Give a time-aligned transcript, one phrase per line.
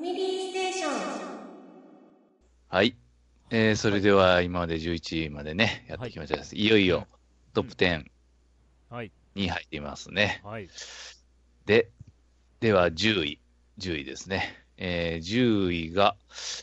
[0.00, 0.92] ミリーステーション。
[2.68, 2.96] はい。
[3.50, 6.56] えー、それでは今まで11位までね、やってきました。
[6.56, 7.06] い、よいよ
[7.52, 8.06] トップ10
[8.88, 9.12] はい。
[9.34, 10.40] に入っていますね。
[10.42, 10.68] はい。
[11.66, 11.90] で、
[12.60, 13.40] では10位。
[13.78, 14.64] 10位ですね。
[14.78, 16.16] えー、10位が、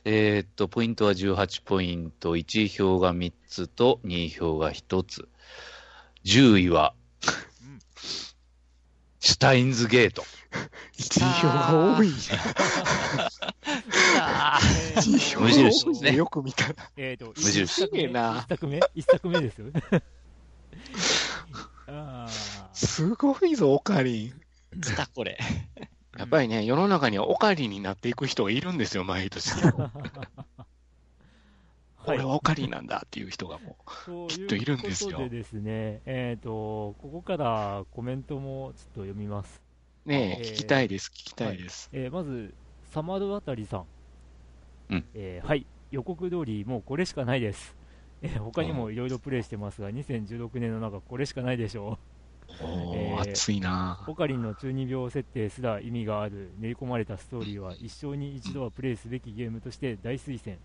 [0.04, 5.30] えーっと、ポイントは18ポイント、1位票が3つと2位票が1つ。
[6.26, 7.04] 10位は、う
[7.36, 7.38] ん
[9.28, 10.24] シュタインズゲート。
[10.98, 12.38] 一票が多いじゃん。
[12.40, 16.76] えー一票が無印ですね多いよよく見たら。
[16.96, 19.84] えーと、無印すげえな一作目一作目ですよね。
[21.88, 22.30] あ
[22.74, 24.42] すごいぞ、オカリン。
[24.80, 25.38] 来た、これ。
[25.42, 25.88] ー
[26.20, 29.52] やっぱりね、世の中にはオカリンになっていく人がいるんですよ、毎年。
[32.08, 33.76] はい俺はオカリンなんだっていう人がも
[34.06, 39.62] ときっといるんですよいうことでですね、えっ、と、ここからコメントもちょっと読みます。
[40.06, 40.10] う。
[40.10, 41.90] ねえ、えー聞きたいです、聞きたいです。
[41.92, 42.54] えーまず、
[42.92, 43.86] サマルあたりさん。
[44.90, 47.76] うんえーはい、予告通り、もうこれしかないです。
[48.22, 52.00] えー他にもいろいろプレイしてますが、2016年の中、これしかないでしょ
[52.62, 54.12] おえーー、熱いなう。
[54.12, 60.56] オカリンの中二病設定すら意味がある練り込まれたストーリーは一生に一度はプレイすべきゲームとして大推薦。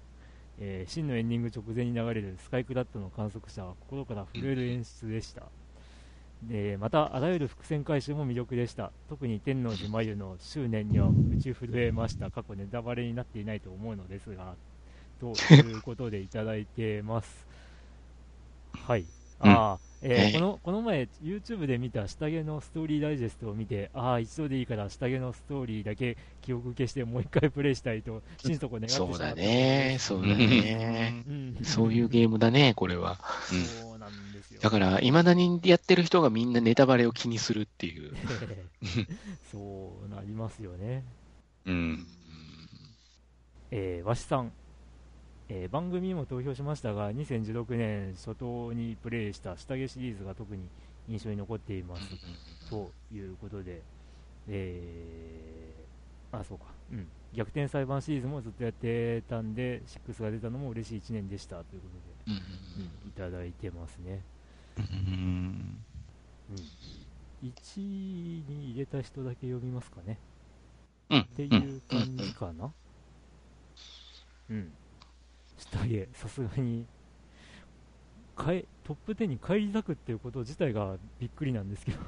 [0.58, 5.52] えー真のエンディング直前に流れるスカイクラットの観測者は心から震える演出でした。
[6.42, 8.92] でまた、あらゆる伏線回収も魅力でした。
[9.08, 12.30] 特に天王寺真由の執念には打ち震えました。
[12.30, 14.56] 過去ネタバレになっていないと思うのですが、
[15.20, 17.46] ということでいただいてます。
[18.72, 19.06] はい。
[19.38, 31.24] ああ、えーえこの、この前、YouTube で見た下着のストーリーダイジェストを見て、ああ、一度でいいから下着のストーリーだけ記憶消してもう一回プレイしたいと、心底願ってしまったそうだね、そうだね。
[31.26, 31.58] うん。
[31.62, 33.20] そういうゲームだね、これは。
[33.52, 34.60] うんそうなんですよ。
[34.60, 38.12] だから、未だにやってる人がみんなネタバレを気にするっていう。
[39.52, 41.04] そうなりますよね。
[41.66, 42.06] うん。
[43.70, 44.52] えー、わしさん、
[45.54, 50.66] えー番組にも投票しましたが、2016年初頭にプレイした下着シリーズが特に
[51.08, 52.02] 印象に残っています。
[52.70, 53.82] ということで、
[54.48, 57.06] えー、あ、そうか、うん。
[57.34, 61.88] 逆転裁判シリーズもずっとやってたんで、6が出たのも嬉しい1年でしたというこ
[62.26, 62.38] とで、
[63.04, 64.22] うん、いただいてますね。
[64.78, 65.84] うん。
[66.50, 70.16] うん、1位に入れた人だけ読みますかね。
[71.10, 72.72] うんっていう感じかな。
[74.48, 74.72] うん。
[75.70, 76.86] 下着、さすがに、
[78.36, 81.98] かえトップ10に返り咲くっていうこと自体がびっくりなんですけど。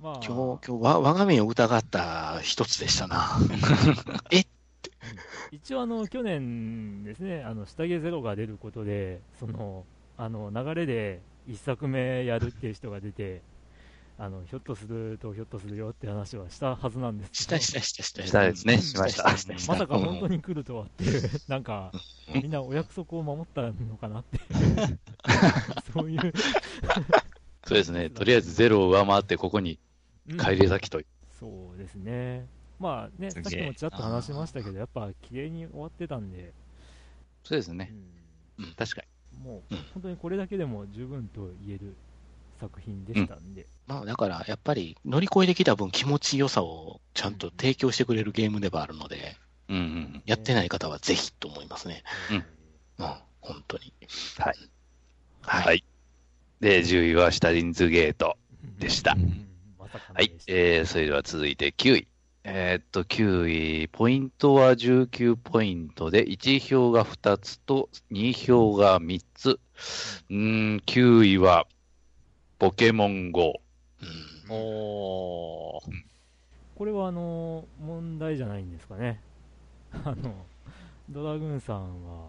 [0.00, 3.38] まあ、今日、今日わ、我が目を疑った一つでしたな。
[5.52, 9.84] 一応あの、去年ですね、あの、下着ゼロが出ることで、その、
[10.16, 13.42] あの、流れで一作目やるっていう人が出て、
[14.22, 17.58] あの、ひょっとするとひょっとするよって話はしたはずなんですけど。
[17.58, 18.26] したしたしたした。
[18.26, 18.76] したですね。
[18.76, 19.34] しました。
[19.34, 21.90] したしたまさか本当に来るとはっていう、 なんか、
[22.34, 24.36] みんなお約束を守ったのかなって。
[24.36, 24.98] いう、
[25.94, 26.32] そういう、
[27.64, 28.10] そうですね。
[28.10, 29.78] とりあえずゼロを上回って、ここに
[30.28, 30.38] うん。
[30.38, 31.00] 帰り咲きと。
[31.38, 32.46] そうですね。
[32.78, 36.52] まあね、さっきもちらっと話しましたけど、やっぱ綺麗に終わってたんで、う
[37.42, 37.94] そうですね。
[38.60, 38.74] ん。
[38.76, 39.02] 確か
[39.42, 39.78] もううん。
[39.94, 41.96] 本当にこれだけでも十分と言える
[42.60, 49.36] 作品でしたんで、まあだから、やっぱり乗り越えてきた分気持ちよさをちゃんと提供してくれるゲームではあるので、
[49.68, 49.76] に。
[49.76, 50.22] うんうん。
[50.26, 52.02] やってない方はぜひと思いますね。
[52.30, 53.92] うんうん、本当に。
[54.38, 54.54] はい。
[55.42, 55.64] はい。
[55.64, 55.84] はい。
[56.60, 58.36] で、10位はシュタインズゲート。
[58.78, 59.46] でしたうん
[59.78, 62.08] まさかのはいえー、それでは続いて9位。
[62.42, 69.48] えーっと、9位、ポイントは19ポイントで、1票が2つと2票が3つ。
[69.50, 70.36] うー
[70.76, 71.66] ん、9位は、
[72.60, 73.62] ポケモン GO。
[74.02, 75.82] うんおー。
[76.76, 79.18] これはあの問題じゃないんですかね。
[80.04, 80.34] あの、
[81.08, 82.28] ドラグーンさんは、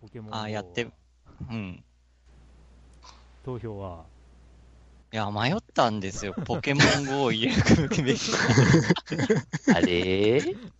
[0.00, 0.86] ポケモン GO あー、やって、
[1.50, 1.82] うん。
[3.44, 4.04] 投票は、
[5.12, 6.32] いや、迷ったんですよ。
[6.46, 8.30] ポケモン GO を入れるべき。
[9.74, 10.38] あれ？
[10.38, 10.72] ー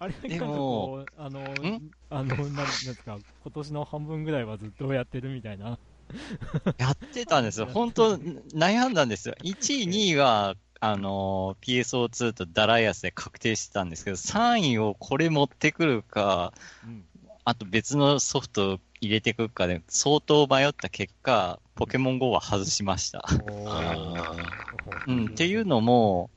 [0.00, 1.80] あれ、でもあの、
[2.10, 2.56] あの、なん？
[2.56, 5.78] なんですか、今年の半分ぐらいはずっとやってるみたいな。
[6.78, 7.66] やってたんですよ。
[7.72, 9.34] 本当悩んだんですよ。
[9.42, 16.52] 1位、2位は、あのー PSO2 とダライアスで確定してたんですけど、3位をこれ持ってくるか、
[16.84, 17.04] うん。
[17.44, 23.24] あと別のソフト入れてくるかで、相当迷った結果、ポケモン GO は外しました。
[25.06, 26.30] うん、っていうのも、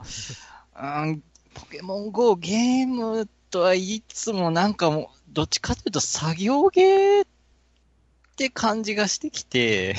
[0.76, 1.22] うん、
[1.52, 7.26] ポケモン GO ゲームとは言いつつもなんかもう、どっちかというと作業ゲー
[8.34, 9.94] って感じがしてきて、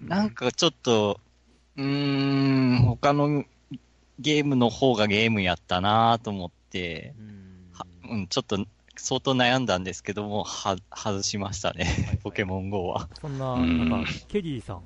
[0.00, 1.20] なんかちょっと、
[1.76, 3.44] うーん、他の
[4.18, 8.66] ゲームの方がゲームやったなと思って、うんはうん、ちょっと
[8.96, 13.08] 相当悩んだんですけども、は、外しましたね、ポケモン GO は。
[13.20, 14.82] そんな、うんなんか、ケリーさん、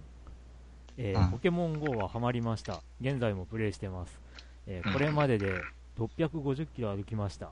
[0.99, 2.83] えーうんポケモン GO はハマりました。
[3.01, 4.21] 現在もプレイしてます。
[4.67, 5.63] えーうんこれまでで
[5.99, 7.51] 650キロ歩きました。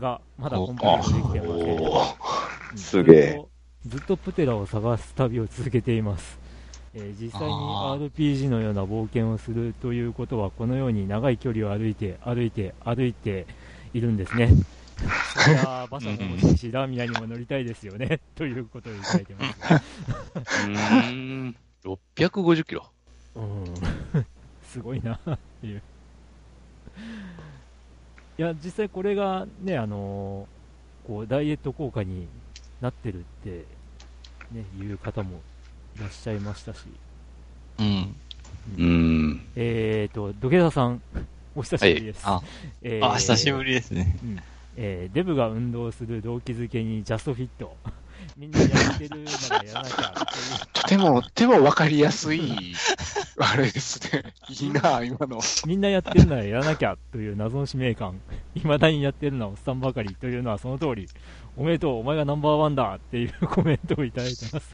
[0.00, 2.78] が、まだおコンプリートできてません。
[2.78, 3.49] すげえ
[3.86, 6.38] ずっとプテラを探す旅を続けています。
[6.92, 13.46] えー実際にあ RPG のような冒険をするということは、このように長い距離を歩いて、歩いて、歩いて
[13.94, 14.50] いるんですね。
[15.34, 18.20] そりゃ馬車も欲しいし、ラーミナにも乗りたいですよね。
[18.36, 19.74] ということでいただいてます。
[20.66, 21.12] うー
[21.44, 21.56] ん。
[21.84, 22.86] 650キロ。
[23.36, 23.64] うん
[24.64, 25.82] すごいなっていう。
[28.38, 32.28] いや、実際これがね、あのーこう、ダイエット効果に
[32.80, 33.64] なってるって、
[34.52, 35.40] ね、いう方も
[35.96, 36.80] いらっしゃいましたし。
[37.78, 38.16] うん。
[38.76, 39.46] うーん。
[39.56, 41.02] えーと、土下座さん、
[41.54, 42.22] お久しぶりです。
[42.24, 42.42] あ、
[42.82, 44.16] えーあ、久しぶりですね。
[44.22, 44.42] うん
[44.76, 47.76] えーデブが運動する動機づけにジャストフィット。
[48.36, 50.14] みんなやってるならやらなきゃっ
[50.88, 50.98] ていう。
[51.04, 52.74] でも、でも分かりやすい、
[53.38, 54.24] あれですね。
[54.48, 55.40] いいな、今の。
[55.66, 58.20] みんなやってるならやらなきゃという謎の使命感。
[58.54, 61.08] 未だにやってるのはおっさんばかりというのはその通り。
[61.60, 64.72] おめでとう、お前がナンバーワンだっていうコメントをいただいてます。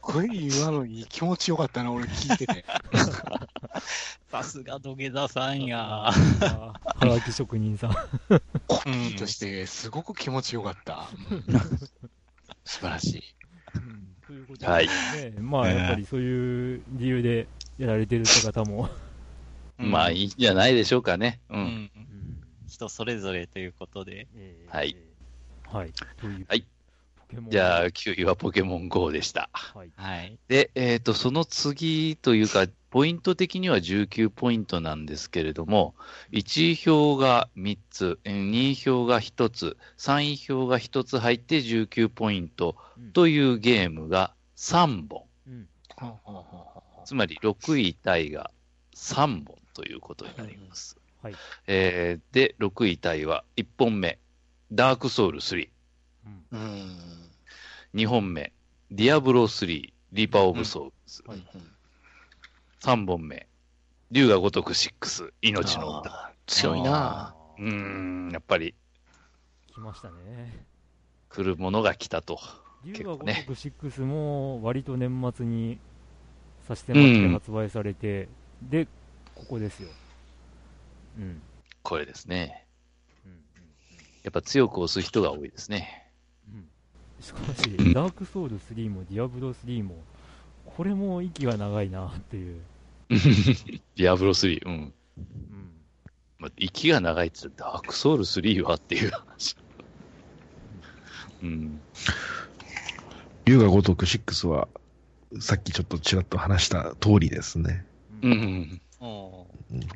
[0.00, 2.64] これ今のに気持ちよかったな、俺聞いてて。
[4.30, 5.78] さすが土下座さんや。
[5.78, 7.90] はがき職人さん。
[8.68, 11.08] コピーとして、すごく気持ちよかった。
[12.64, 13.22] 素晴らしい。
[13.74, 17.48] うんということで、はいね、まあやっぱりそういう理由で
[17.78, 18.88] やられてるって方も、
[19.76, 21.40] まあいいんじゃないでしょうかね。
[21.50, 21.90] うん
[22.68, 24.28] 人それぞれということで。
[24.36, 24.96] えーはい。
[25.70, 25.92] はい。
[26.20, 26.46] という。
[26.48, 26.66] はい
[27.48, 29.50] じゃあ、9位はポケモン GO でした。
[29.52, 29.90] はい。
[29.96, 30.38] はい。
[30.46, 35.94] で、えっ、と、その次というか、ポイント的には19ポイントなんですけれども、
[36.30, 45.24] 1位票が3つ、えー2位票が1つ、3位票が1つ入って19ポイントうんというゲームが3本。
[45.48, 45.68] うん。
[47.04, 48.50] つまり6位タイが
[48.94, 50.96] 3本ということになります。
[51.22, 51.34] はい。
[51.66, 54.18] えーで、6位タイは1本目、
[54.72, 55.68] ダークソウル3。
[56.52, 56.58] うん。
[56.58, 56.96] うん。
[57.94, 58.52] 2本目、
[58.90, 61.22] ディアブロ3、リーパーオブソウルズ。
[61.26, 61.46] はい。
[62.80, 63.46] 3本目、
[64.10, 66.32] 龍が如く6、命の詩。
[66.46, 67.34] 強いな。
[67.58, 68.74] うーん、やっぱり
[69.72, 70.66] 来ましたね。
[71.28, 72.38] 来るものが来たと。
[72.84, 75.78] 龍が如結構ね割と年末に
[76.68, 78.28] 差し迫って発売されて、
[78.62, 78.86] で、
[79.34, 79.88] ここですよ。
[81.18, 81.42] うん。
[81.82, 82.65] これですね。
[84.26, 84.30] うん。
[84.30, 86.10] やっぱ強く押す人が多いですね。
[86.52, 86.68] うん。
[87.20, 89.96] しかし、ダークソウル3もディアブロ3も、
[90.64, 92.60] これも息が長いなっていう。
[93.08, 94.72] ディアブロ3、うん。
[94.72, 95.72] うん。
[96.38, 99.56] まあ、息が長いって言ったらダークソウル3はっていう話。
[101.42, 101.80] うん。
[103.44, 104.68] 龍が如く6は、
[105.40, 107.86] さっきちょっとちらっと話した通りですね。
[108.22, 108.80] うんうん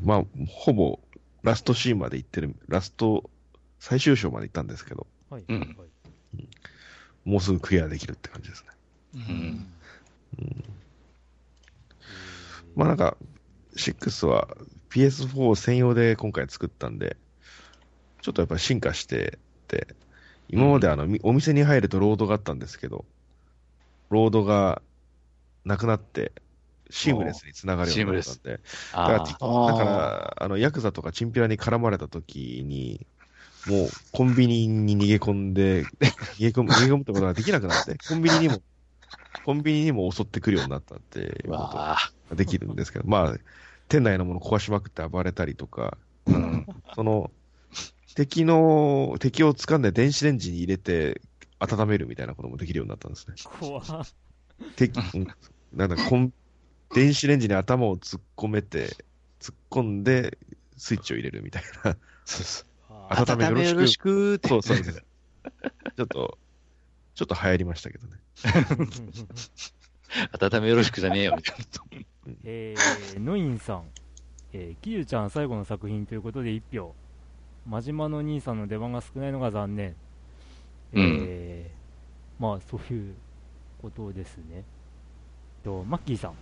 [0.02, 1.00] まあ、ほぼ、
[1.42, 3.30] ラストシーンまで行ってる、ラスト、
[3.80, 5.44] 最終章まで行ったんですけど、はい。
[5.48, 5.68] うんはい。
[7.24, 8.70] もうすぐクリアできるって感じですね。
[9.14, 9.66] うん
[12.76, 13.16] まあなんか、
[13.74, 14.48] 6は
[14.90, 17.16] PS4 専用で今回作ったんで、
[18.22, 19.88] ちょっとやっぱり進化してて、
[20.48, 23.04] 今まであの、みお店に入るとロードがあったんですけど、
[24.10, 24.82] ロードが
[25.64, 26.32] なくなって、
[26.90, 28.60] シームレスにつながるようになったんで、
[28.92, 29.20] だから。
[29.66, 33.06] だから、あの、ヤクザとかチンピラに絡まれた時に、
[33.66, 35.84] もうコンビニに逃げ込んで、
[36.38, 38.62] 逃げ込む、逃げ込むってことができなくなって、コンビニにも、
[39.44, 41.56] コンビニにも襲ってくるようになったっていうこと。
[41.56, 41.98] が
[42.34, 43.38] できるんですけど、まあ、
[43.88, 46.66] 店内のもの壊しまくって暴れたりとか、うん。
[46.94, 47.30] その、
[48.14, 51.20] 敵の、敵を掴んで電子レンジに入れて
[51.58, 53.34] 温めるみたいなこともできるようになったんですね。
[53.58, 53.84] 怖っ
[54.76, 55.26] 敵、うん
[55.72, 56.32] なんだ、コン、
[56.94, 58.96] 電子レンジに頭を突っ込めて、
[59.40, 60.36] 突っ込んで、
[60.76, 61.92] スイッチを入れるみたいな。
[61.92, 61.96] あ
[63.10, 64.48] 温めよろしくよろしくって。
[64.48, 64.94] そうそうそう。
[64.94, 66.38] ちょっと、
[67.14, 68.16] ちょっと流行りましたけどね。
[70.40, 71.64] 温めよろしくじゃねえよ、みたいな。
[72.44, 73.84] えー、ノインさん、
[74.52, 76.94] えー、キユちゃん最後の作品ということで1票。
[77.66, 79.96] 真島の兄さんの出番が少ないのが残念。
[80.94, 81.80] えー
[82.40, 83.14] まあそういう
[83.82, 84.64] ことですね。
[85.62, 86.32] と、マッキーさん、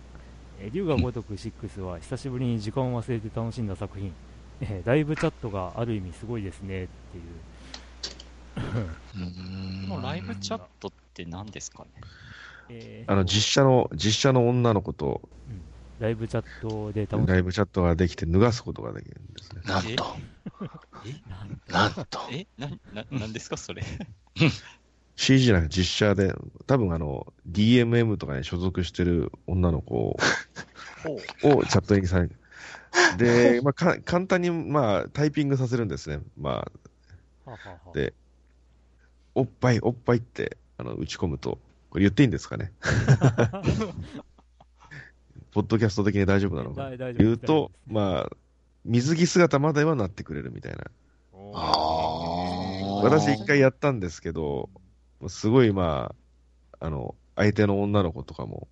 [0.61, 4.13] えー、龍が如く6は久しぶりに時間を忘れて楽しんだ作品。
[4.61, 7.23] えーライブチャットがある意味すごいですねっていう。
[9.15, 9.89] うん。
[9.89, 11.89] このライブチャットって何ですかね？
[12.69, 13.11] えー。
[13.11, 15.21] あの、実写の、実写の女の子と、
[15.99, 19.61] ライブチャットでライブチャットができて脱がすことができるんですね。
[19.65, 20.15] なんと、
[21.05, 21.71] え？
[21.71, 22.19] なんと。
[22.31, 22.47] え？
[22.57, 23.83] な、な、なんですかそれ
[25.17, 26.33] ？CG じゃなくて実写で、
[26.67, 30.17] 多分あの、DMM とかに所属してる女の子を
[31.43, 32.29] をチャットにされ
[33.17, 36.21] で、 まあ、か簡単に、まあ、タイピングさせるんですね。
[36.37, 36.67] ま
[37.45, 37.51] あ、
[37.93, 38.13] で、
[39.35, 42.71] おっぱい、おっぱいって、あの、打ち込むと、これ言っていいんですかね？
[45.51, 48.37] ポッドキャスト的に大丈夫なのか言うと、まあ、
[48.85, 50.85] 水着姿まではなってくれるみたいな。
[53.03, 54.69] 私一回やったんですけど、
[55.27, 56.13] すごいま
[56.79, 58.67] あ、あの、相手の女の子とかも、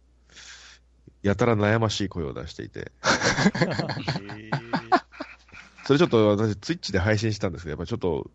[1.23, 2.91] やたら悩ましい声を出していて、
[5.85, 8.29] それちょっと私ツイッチで配信したんですけど、やっぱちょっと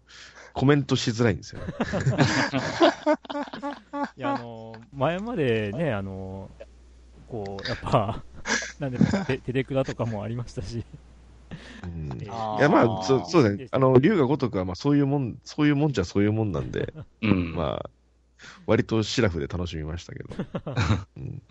[0.55, 1.67] コメントしづらいんですよね。
[4.17, 6.65] いや、あのー前までね、あのー
[7.29, 8.23] こう、やっぱ、
[8.79, 10.85] なんでテテレクラとかもありましたし、
[11.85, 12.19] うん。
[12.21, 12.63] いえー。
[12.63, 13.69] や、まあ、そうそうですね。
[13.71, 17.55] あの、龍が如くは、まあ、そういうもん、そういうもんじゃそういうもんなんで、うん。
[17.55, 17.91] まあ、
[18.67, 20.31] 割とシラフで楽しみましたけど。
[21.17, 21.43] うん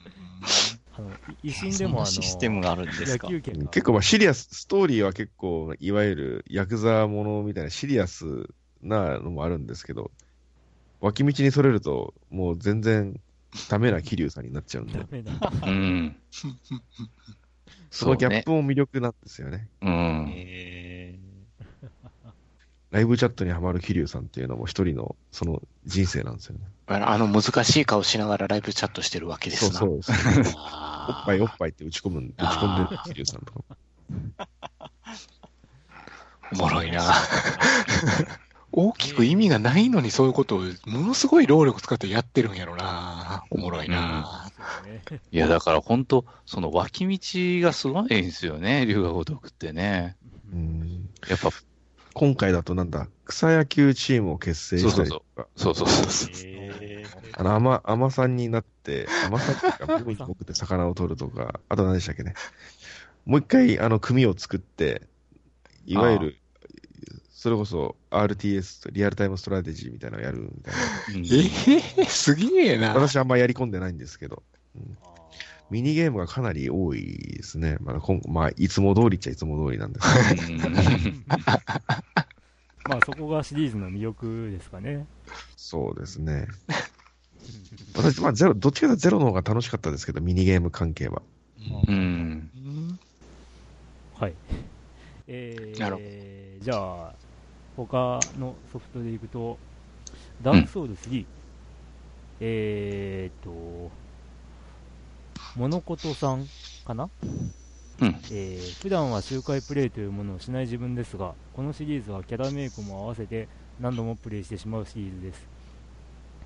[0.93, 1.09] あの
[1.43, 3.27] い維新でもあのシステムがあるんですか？
[3.27, 8.25] 野球拳が結構まあシリアス、ストーリーは結構、いわゆるヤクザものみたいなシリアス
[8.81, 10.11] なのもあるんですけど、
[10.99, 13.19] 脇道にそれると、もう全然
[13.69, 15.31] ダメな桐生さんになっちゃうんでダ、メだ
[15.65, 16.15] うん。
[17.89, 19.69] そのギャップも魅力なんですよね。
[19.81, 20.31] うん。
[20.35, 21.17] え
[22.91, 26.65] ライブチャットにハマる桐生さんっていうのも一人のその人生なんですよね。
[26.93, 29.79] あの難しい顔しながらライブチャットしてるわけでそうすな。
[29.79, 30.55] そうです。
[30.55, 33.65] おあーっぱいおっぱいって打ち込むん、打ち込んでる桐生さんとかも。
[36.53, 37.13] おもろいな。
[38.73, 43.43] 大きく意味がないのにそういうことをものすごい労力使ってやってるんやろな。
[43.49, 44.49] おもろいな。
[45.31, 50.15] いや、だから本当その脇道がすごいんですよね、龍が如くってね。
[50.53, 51.49] うんやっぱ、
[52.13, 56.29] 今回だとなんだ、草野球チームを結成したりとか、そうそうそうそう。
[56.45, 56.60] え
[57.35, 62.33] あの、甘、甘さんになって、甘さんっていうか、僕に潜って魚を取るとか、あと何でしたっけね。
[63.25, 65.07] もう一回、あの、組を作って、
[65.85, 66.37] いわゆる、
[67.31, 70.73] それこそ RTS、リアルタイムストラテジーみたいなのをやるみたい
[71.15, 72.93] うんええすげえな。
[72.93, 72.93] な。
[72.93, 74.43] 私あんまやり込んでないんですけど、
[74.75, 74.79] あ
[75.71, 77.01] ミニゲームがかなり多い
[77.37, 77.77] ですね。
[77.79, 80.43] まあ、こんまあ、いつも通りっちゃいつも通りなんですけど。
[80.53, 81.13] うんー
[82.89, 85.05] まあそこがシリーズの魅力ですかね。
[85.55, 86.47] そうですね。
[87.95, 91.21] 私、まあ、ゼロ、どっちかというとゼロの方が楽しかったですけど、ミニゲーム関係は。
[91.57, 92.99] うん。
[94.19, 94.33] はい。
[95.27, 96.75] えなるほー、じゃ
[97.07, 97.13] あ、
[97.75, 99.57] 他のソフトでいくと、
[100.41, 101.25] ダークソウル3、
[102.39, 103.91] えーっと、
[105.55, 106.45] モノコトさん
[106.85, 107.09] かな？
[108.01, 113.47] うんえー普段は周回プレイというものをしない自分ですが、このシリーズはキャラメイクも合わせて
[113.79, 115.50] 何度もプレイしてしまうシリーズです。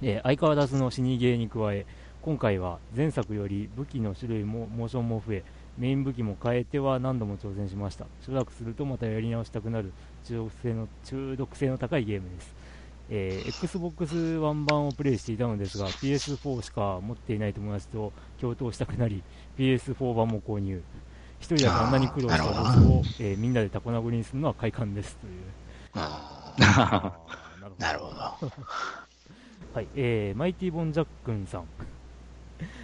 [0.01, 1.85] えー相変わらずの死にゲーに加え、
[2.21, 5.43] 今回は前作より武器の種類もモーションも増え、
[5.77, 8.05] メイン武器も変えては何度も挑戦しました。
[8.21, 9.91] しばらくするとまたやり直したくなる
[10.25, 12.55] 中毒性の中毒性の高いゲームです。
[13.09, 18.11] えー Xbox One 版をプレイしていたのですが、PS4 しか持っていない友達と
[18.41, 19.23] 共闘したくなり、
[19.57, 20.81] PS4 版も購入。
[21.39, 25.33] 一人だとあんなに苦労したボスあーなるを、えーみんなでタコ殴りにするのは快感ですという。
[27.77, 28.51] なるほど。
[29.75, 31.65] はい、えーマイティボンジャックンさん、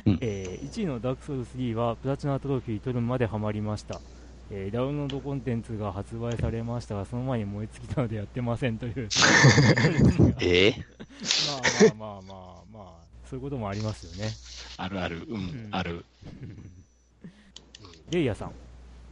[0.05, 0.17] うん。
[0.19, 4.01] えー1位のダークソウル3はプラチナトロフィー取るまでハマりました、
[4.49, 9.07] えーダウンロードコンテンツが発売されましたがその前に燃え尽きたのでやってませんという。
[10.43, 10.75] ええ
[11.95, 12.93] まあまあまあまあまあ
[13.23, 14.29] そういうこともありますよね。
[14.75, 15.67] あるある、うん、ん。
[15.71, 16.03] ある。
[18.09, 18.51] レイヤさん、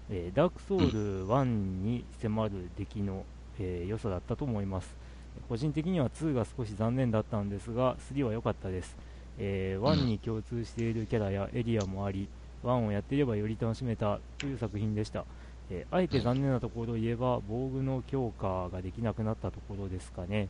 [0.10, 3.26] えーダークソウル1に迫る出来の、
[3.58, 4.99] えー良さだったと思います。
[5.50, 8.96] 個人的には2が少し残念だったんですが、3は良かったです。
[9.40, 12.30] えー1に共通しているキャラやエリアもあり、
[12.64, 15.26] 1をやっていればより楽しめたという作品でした。
[15.72, 20.50] えーあえて残念なところを言えば、防具の強化ができなくなったところですかね。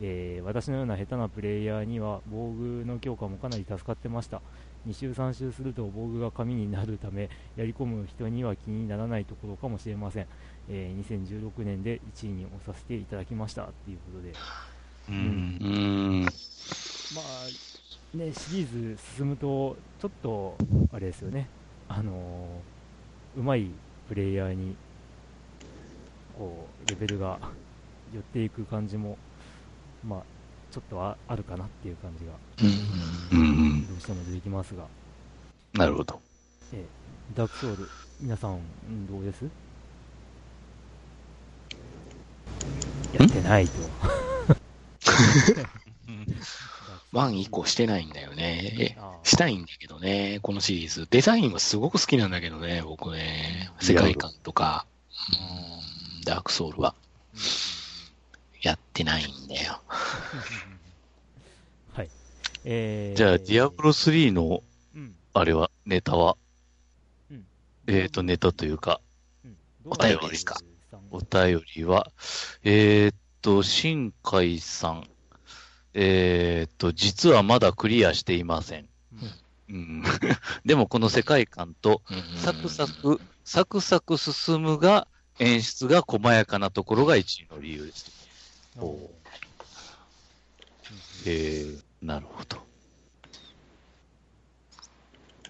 [0.00, 4.40] えー私のような下手なプレイヤーには防具の強化もかなり助かってました。
[4.88, 10.26] 2周3周すると防具が紙になるためやり込む人には気にならないところかもしれません、
[10.70, 14.32] えー2016年で1位に押させていただきましたということで、
[15.10, 15.12] う。
[15.12, 16.24] うんうん。
[16.24, 16.30] ま
[17.20, 20.56] あね、シリーズ進むとちょっと
[20.92, 21.48] あれですよね、
[21.88, 22.78] あのー
[23.38, 23.70] うまい
[24.08, 24.74] プレイヤーに
[26.36, 27.38] こうレベルが
[28.12, 29.18] 寄っていく感じも、
[30.06, 30.22] まあ、
[30.70, 32.32] ちょっとああるかなっていう感じが。
[33.32, 33.86] うん。
[33.86, 34.86] どうしても出てきますが。
[35.74, 36.20] なるほど。
[37.34, 37.88] ダークソウル、
[38.20, 38.56] 皆さん、う
[38.90, 39.44] んどうです？
[43.12, 43.72] やってないと。
[47.12, 48.10] ワン以降してないん。
[48.10, 48.98] だよね。
[49.22, 49.62] したいん。
[49.62, 51.06] だけどね、このシリーズ。
[51.10, 52.30] デザインはすごく好きなん。
[52.30, 53.70] だけどね、僕ね。
[53.80, 54.86] 世界観とか。
[56.18, 56.24] うん。
[56.24, 56.94] ダークソウルは。
[58.62, 59.80] やってないんだよ。
[61.92, 62.10] はい。
[62.64, 64.62] えー、じゃあ、ディアブロ3の、
[64.94, 65.14] うん。
[65.34, 66.36] あれは、ネタは、
[67.30, 67.46] うん。
[67.86, 69.00] えっ、と、ネタというか、
[69.44, 69.56] うん。
[69.84, 70.60] お便りですか？
[71.10, 72.10] お便りは、
[72.64, 75.08] えーっと、新海さん、
[75.94, 78.88] えーっと、実はまだクリアしていません。
[79.70, 80.02] うん、
[80.64, 82.02] でもこの世界観と、
[82.36, 85.06] サクサク、サクサク進むが、
[85.38, 88.10] 演出が細やかなところが一位の理由です。
[88.80, 89.10] うんおう
[91.26, 92.58] えー、なるほど。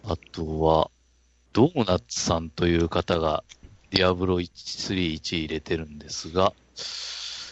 [0.04, 0.90] あとは、
[1.52, 3.44] ドーナツさんという方が、
[3.90, 6.52] ディアブロ1、3、1入れてるんですが、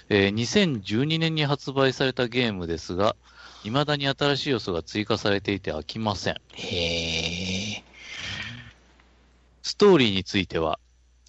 [0.09, 3.17] えー2012年に発売されたゲームですが、
[3.63, 6.35] 未だに新しい要素が追加されていて飽きません。
[6.53, 7.85] へえ。
[9.63, 10.79] ストーリーについては、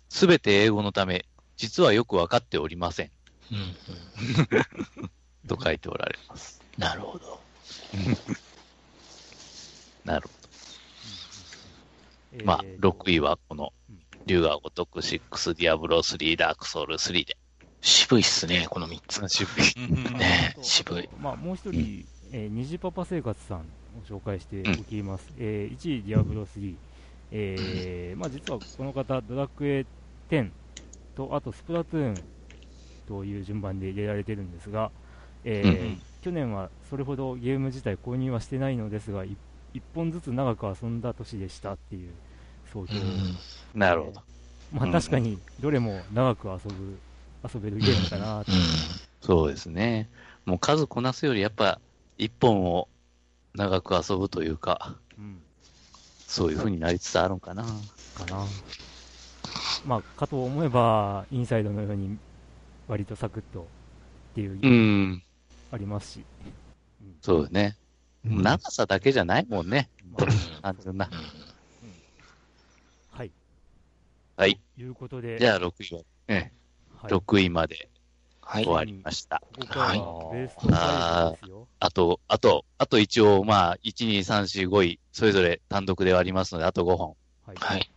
[0.10, 1.25] すべて英語のため、
[1.58, 3.12] 実はよくわかっておりません。
[3.51, 3.75] うんうん
[5.48, 6.63] と書いておられます。
[6.77, 7.39] なるほど。
[10.04, 10.34] なるほ
[12.32, 12.46] えーど。
[12.46, 17.38] まあ、6位はこのうん、竜が如く6、ディアブロ3、ダークソウル3で。
[17.82, 19.27] 渋いっすね、この3つ。
[19.30, 19.75] 渋い。
[20.18, 21.10] ね渋い。
[21.18, 23.60] まあ、もう一人、えー、虹パパ生活さん
[23.94, 25.34] を紹介しておきます。
[25.38, 26.80] えー1位、ディアブロ3。
[27.32, 29.86] えーまあ、実はこの方、ドラクエ
[30.30, 30.54] 10
[31.16, 32.25] と、あとスプラトゥーン
[33.08, 34.92] という順番で入れられてるんですが、
[35.44, 39.38] えーうんうん去年はそれほどゲーム自体購入はしてないのですが、い
[39.74, 42.12] 一本ずつ長く遊んだ年でしたっていう
[42.74, 44.22] 総評、うんなるほど。
[44.74, 46.98] まあ、確かにどれも長く遊ぶ
[47.54, 48.52] 遊べるゲームかなと、
[49.22, 50.10] そうですね。
[50.46, 51.80] もう数こなすよりやっぱ
[52.17, 52.89] 一本を
[53.54, 55.38] 長く遊ぶというか、うん
[56.28, 57.63] そういう風になりつつあるんかな。
[57.63, 57.70] か
[58.30, 58.46] な。
[59.86, 62.17] まあ、かと思えば、インサイドのように、
[62.88, 65.23] 割とサクッとっていう、うん。
[65.71, 66.23] ありますし。
[67.21, 67.78] そうですね。
[68.26, 69.89] うん長さだけじゃないもんね。
[70.12, 70.26] ま
[70.62, 71.10] あ 単純な。
[73.12, 73.32] はい。
[74.36, 74.60] はい。
[74.76, 76.52] ということで、じゃあ6位は、えはい
[77.06, 77.89] え、6位まで
[78.41, 78.73] はい終。
[78.73, 79.41] わりました。
[79.69, 79.95] はは
[80.34, 81.67] いベスト5ですよ。
[81.80, 87.15] あと、あと、あと一応、まあ、1、2、3、4、5位、それぞれ単独ではありますので、あと5本。
[87.45, 87.56] はい。
[87.58, 87.89] はい。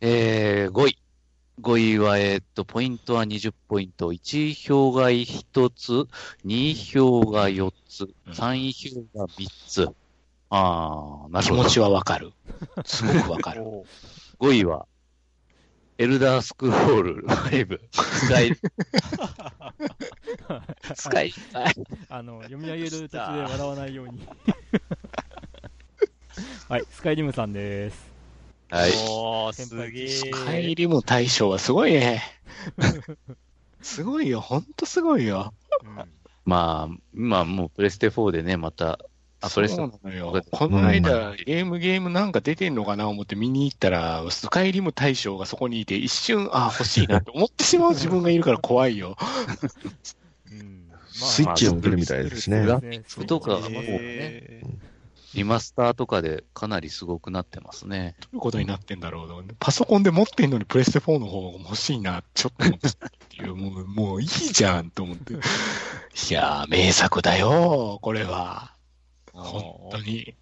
[0.00, 0.98] えー、5位。
[1.60, 4.12] 5位は、えーっと、ポイントは20ポイント。
[4.12, 5.92] 1位票が1つ、
[6.44, 9.88] 2位票が4つ、うん3位票が3つ。
[10.50, 11.62] あー、なるほど。
[11.62, 12.32] 気持ちはわかる。
[12.86, 13.62] すごくわかる。
[14.38, 14.86] 5位は、
[15.98, 18.54] エルダースクロール5、スカイ、
[20.94, 21.32] スカイ、
[22.08, 24.20] あの、読み上げる途中で笑わないように。
[26.68, 28.07] はい、スカイリムさんです。
[28.70, 28.90] はい。
[29.08, 30.30] おー、先げスー。
[30.30, 32.22] カイリム大賞はすごいね。
[33.80, 35.54] すごいよ、ほんとすごいよ。
[35.82, 36.04] うん
[36.44, 38.98] まあ、今もうプレステ4でね、また、
[39.42, 40.42] あ、プレステそうなのよ。
[40.50, 49.18] この間、ゲームゲームなんか出てんのかな思って見に行ったら、スカイリム大賞がそこにいて、一瞬、あ、欲しいなって思ってしまう自分がいるから怖いよ。
[50.50, 52.62] うんまあスイッチを持ってるみたいですね。
[52.62, 54.62] グラフィックとかがもうえ
[55.34, 58.16] リマスターとかでかなりすごくなってますね。
[58.20, 65.34] どういうことになってんだろうとパソコンで持ってんのにプレステ4の方が欲しいな、ちょっと思ってたっていう、もう、もういいじゃんと思って。
[65.34, 65.36] い
[66.32, 68.74] やー、名作だよ、これは。
[69.32, 70.34] 本当に。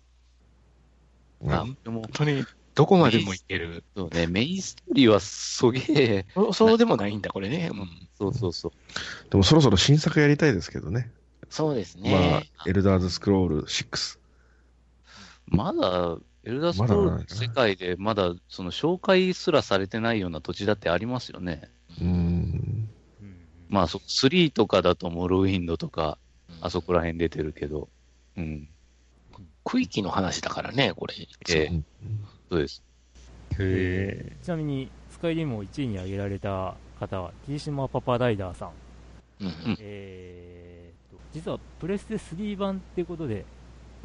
[1.42, 2.44] うんあでも本、当に、
[2.74, 3.84] どこまでもいける。
[3.96, 7.70] そうね、メインストーリーはすげえ、そうそうでもないんだ、これね。
[7.72, 9.30] うんそうそうそう。
[9.30, 11.10] でもそろそろ新作やりたいですけどね。
[11.50, 12.50] そうですまね。
[12.56, 14.18] あ、エルダーズスクロール6。
[15.46, 21.68] まだ、エルダースクロールの世界でまだ、その紹介すらされてないような土地だってありますよね。
[22.00, 22.08] うーん。
[22.08, 22.88] うん
[23.68, 26.18] まあ、そ3とかだとモルウィンドとか、
[26.60, 27.88] あそこら辺出てるけど、
[28.36, 28.68] うん、
[29.64, 31.14] 区域の話だからね、これ。
[31.50, 31.84] ええうん
[32.48, 32.82] そうです。
[33.58, 38.70] えーちなみに、スカイリムを1位に挙げられた方は、霧島パパライダーさん。
[39.40, 43.44] うんうんえーと、実はプレステ3版っていうことで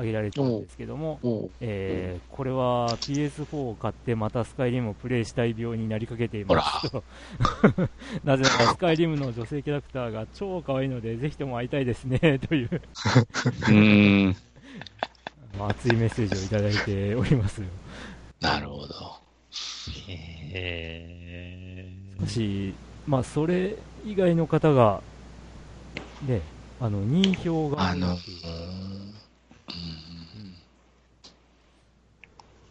[0.01, 1.19] 挙げられたんですけども、
[1.59, 7.03] えーこれは PS4 を買ってまたスカイリムをプレイしたい病になりかけていますと。
[8.23, 14.35] なぜならスカイリムの女性キャラクターが超可愛いので、ぜひとも会いたいですね、 という、うーん。
[15.57, 17.67] ま あ熱いメッセージをいただいておりますよ。
[18.39, 19.21] なるほど。
[20.09, 21.87] へ
[22.17, 22.73] しかし、
[23.07, 25.01] まあ、それ以外の方が、
[26.25, 26.41] ね、
[26.79, 28.33] あの、2票があの、うんってい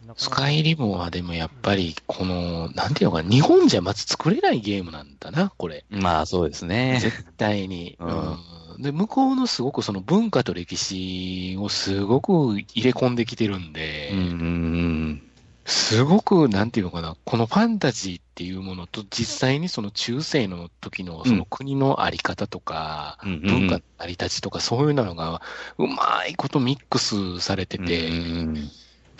[0.11, 5.85] なかなかスカイリムはでもやっぱり、この、なんていうのかな、日本じゃまず作れないゲームなんだな、これ。
[5.89, 6.99] まあそうですね。
[7.01, 7.97] 絶対に。
[7.99, 8.81] ううんん。
[8.81, 15.21] で、向こうのすごくその文化と歴史をすごく入れ込んできてるんで、うんうん
[15.63, 23.41] すごく、なんていうのかな、このファンタジーっていうものと実際にその中世の時のその国のあり方とか、うん。
[23.41, 25.41] 文化の成り立ちとかそういうのが
[25.77, 28.71] うまいことミックスされてて、うん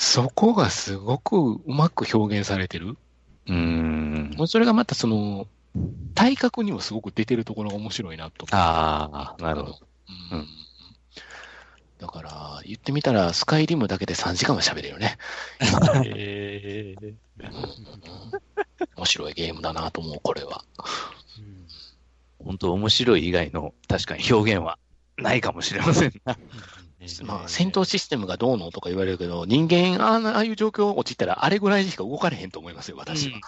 [0.02, 2.98] そこがすごくうまく表現されてる？
[3.48, 4.34] うん。
[4.36, 5.46] もうそれがまたその、
[6.16, 8.48] 体格にもすごく出てるところが面白いなと。
[8.50, 9.80] ああ、なるほど。
[10.32, 10.48] うんうん
[12.00, 15.20] だから、言ってみたら、スカイリムだけで3時間は喋れるね。
[16.08, 17.14] えー
[18.96, 20.64] 面白いゲームだなと思う、これは。
[21.38, 21.68] うん
[22.44, 24.80] 本当面白い以外の確かに表現は
[25.18, 26.36] ないかもしれませんな。
[27.24, 33.36] まあ、戦闘システムがどうのとか言われるけど、人間、ああああいう状況落ちたら、あれぐらいしか動かれへんと思いますよ、私は。
[33.36, 33.42] うん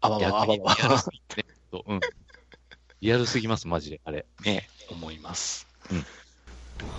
[0.00, 2.00] あわわわわわリアルすぎてねうん。
[3.00, 4.26] リアルすぎます、マジで、あれ。
[4.44, 5.66] ね、思います。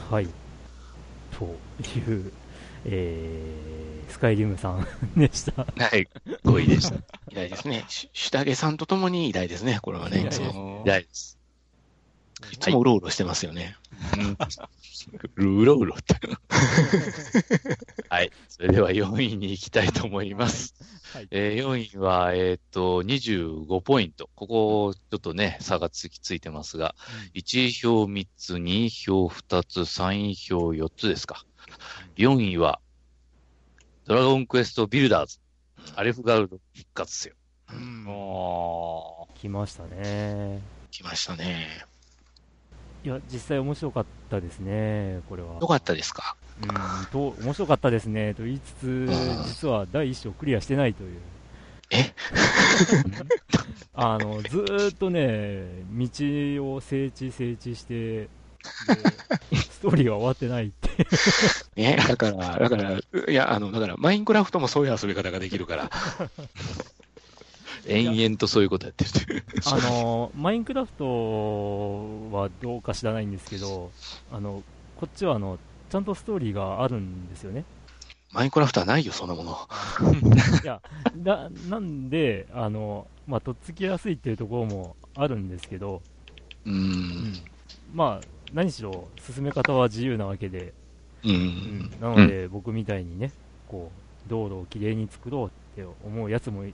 [0.10, 0.28] はい。
[1.32, 1.46] と
[1.98, 2.34] いう、
[2.86, 5.63] えー、スカイリムさんでした。
[5.63, 5.65] は
[5.96, 6.08] い。
[6.44, 6.96] 5位でした。
[7.32, 7.86] 偉大ですね。
[7.88, 10.26] シュタゲさんと共に偉大ですね、これはね。
[10.26, 11.38] いつ偉大です。
[12.52, 13.76] いつもうろうろしてますよね。
[14.18, 14.38] うん。
[15.36, 16.15] うろうろって。
[18.10, 18.32] はい。
[18.48, 20.76] それでは4位に行きたいと思います。
[21.13, 24.30] はいえー4位は、えーっと、25ポイント。
[24.36, 26.95] ここ、ちょっとね、差がつきついてますが、
[27.34, 31.45] 1票3つ、2票2つ、3票4つですか。
[32.17, 32.80] 4位は、
[34.06, 35.39] ドラゴンクエストビルダーズ。
[35.95, 37.36] アレフガルド復活せよ。
[37.72, 40.62] うん、も来ましたね。
[40.91, 41.86] 来ましたね。
[43.04, 45.56] いや、実際面白かったですね、これは。
[45.60, 46.36] よかったですか？
[46.62, 49.08] うん、と、面白かったですね、と言いつつん、
[49.48, 51.20] 実は第一章クリアしてないという。
[51.92, 52.14] え？
[53.96, 58.30] あの、ずーっとね、道を整地整地して、で
[59.56, 60.90] ストーリーが終わってないって。
[61.82, 65.90] ね、だから、だから、いや、あの、だから、マインクラフトもそういう遊び方ができるから。
[67.86, 69.44] う、延々とそういうことやってる。
[69.65, 71.06] あの、マインクラフト
[72.36, 73.92] はどうか知らないんですけど、
[74.32, 74.63] あの、
[74.98, 77.65] こっちはあの、ちゃんとストーリーがあるんですよね。
[78.32, 79.58] マインクラフトはないよ、そんなもの。
[80.63, 80.82] いや、
[81.18, 86.02] だ、なんで、あの、まあ、とっつきやすいっていうところもあるんですけど、
[86.65, 86.70] う。
[86.70, 87.34] うんん、
[87.94, 90.74] まあ、何しろ進め方は自由なわけで、
[91.24, 91.30] う。
[91.30, 93.32] うんん、なので、僕みたいにね、
[93.68, 93.92] こ
[94.28, 96.65] う、道路をきれいに作ろうって思うやつも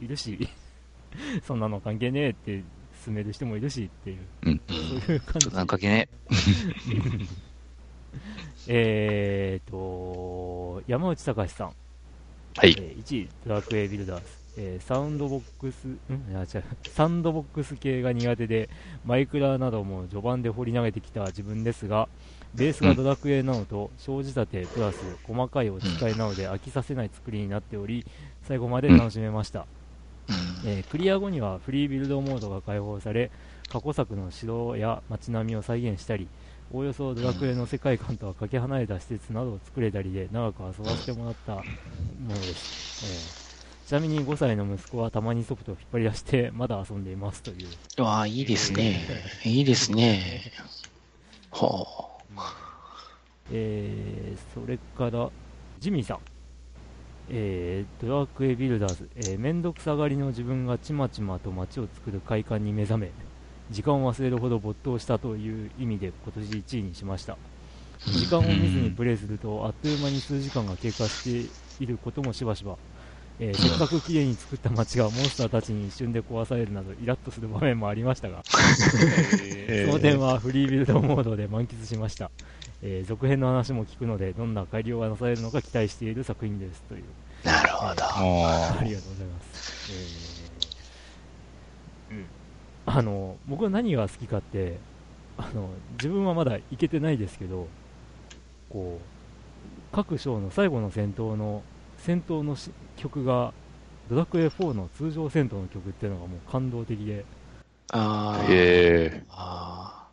[0.00, 0.48] いいるし、
[1.46, 2.62] そんなの関係ねえって
[3.04, 4.60] 進める人もいるしっていう、うん。
[4.68, 5.48] そういう感じ。
[5.50, 6.08] なんかけね。
[8.68, 11.72] えーと、山内隆さん、
[12.56, 12.74] はい。
[12.78, 14.26] えー1位、ドラクエビルダーズ、
[14.58, 15.98] えーサウンドボックス、ん？
[16.30, 18.68] いや違う、サンドボックス系が苦手で、
[19.04, 22.08] マイクラなども序盤で掘り投げてきた自分ですが、
[22.54, 28.04] ベースがドラクエなのと、小仕立てプラス細かい落ち替えなので飽きさせない作りになっており、
[28.42, 29.66] 最後まで楽しめました。
[30.66, 33.30] えークリア後にはフリービルドモードが開放され
[33.68, 36.28] 過去作の城や街並みを再現したり
[36.72, 41.62] おおよそドラクエの世界観とはかけ離れた施設などを作れたりで長く遊ばせてもらったも
[42.28, 43.50] のです、えー
[43.90, 47.66] ちなみに5歳の息子はたまにソフトを引っ張り出してまだ遊んでいますという。
[47.98, 49.04] うわあ、いいですね。
[49.44, 50.52] いいですね。
[51.50, 52.08] は
[53.50, 55.28] えーそれから
[55.80, 56.18] ジミーさん、
[57.30, 63.10] えードラクエビルダーズ、えー、めんどくさがりの自分がちまちまと街を作る快感に目覚め
[63.70, 67.38] 時間を忘れるほど没頭したという意味で今年1位にしました。
[68.06, 72.76] 時間を見ずにプレイするとあっという間に数時間が経過していることもしばしば、
[73.38, 82.30] えーせっかく綺麗に作った街がモンスターたちに一瞬で壊されるなどイラッとする場面もありましたが その点はフリービルドモードで満喫しました、
[82.82, 87.04] えー続編の話も聞くのでどんな改良がなされるのか期待している作品ですという
[87.44, 87.48] あ。
[87.50, 88.04] なるほど。
[88.04, 90.50] ありがとうございます、
[92.10, 92.26] えーうん、
[92.86, 94.78] あの僕は何が好きかって
[95.36, 97.68] あの自分はまだいけてないですけど
[98.68, 101.62] こう各章の最後の戦闘の
[101.98, 103.52] 戦闘のし曲が
[104.08, 107.24] ドラクエ4の通常戦闘の曲っていうのがもう感動的で
[107.92, 108.44] ああ。
[108.44, 109.24] へえ。
[109.28, 110.08] あ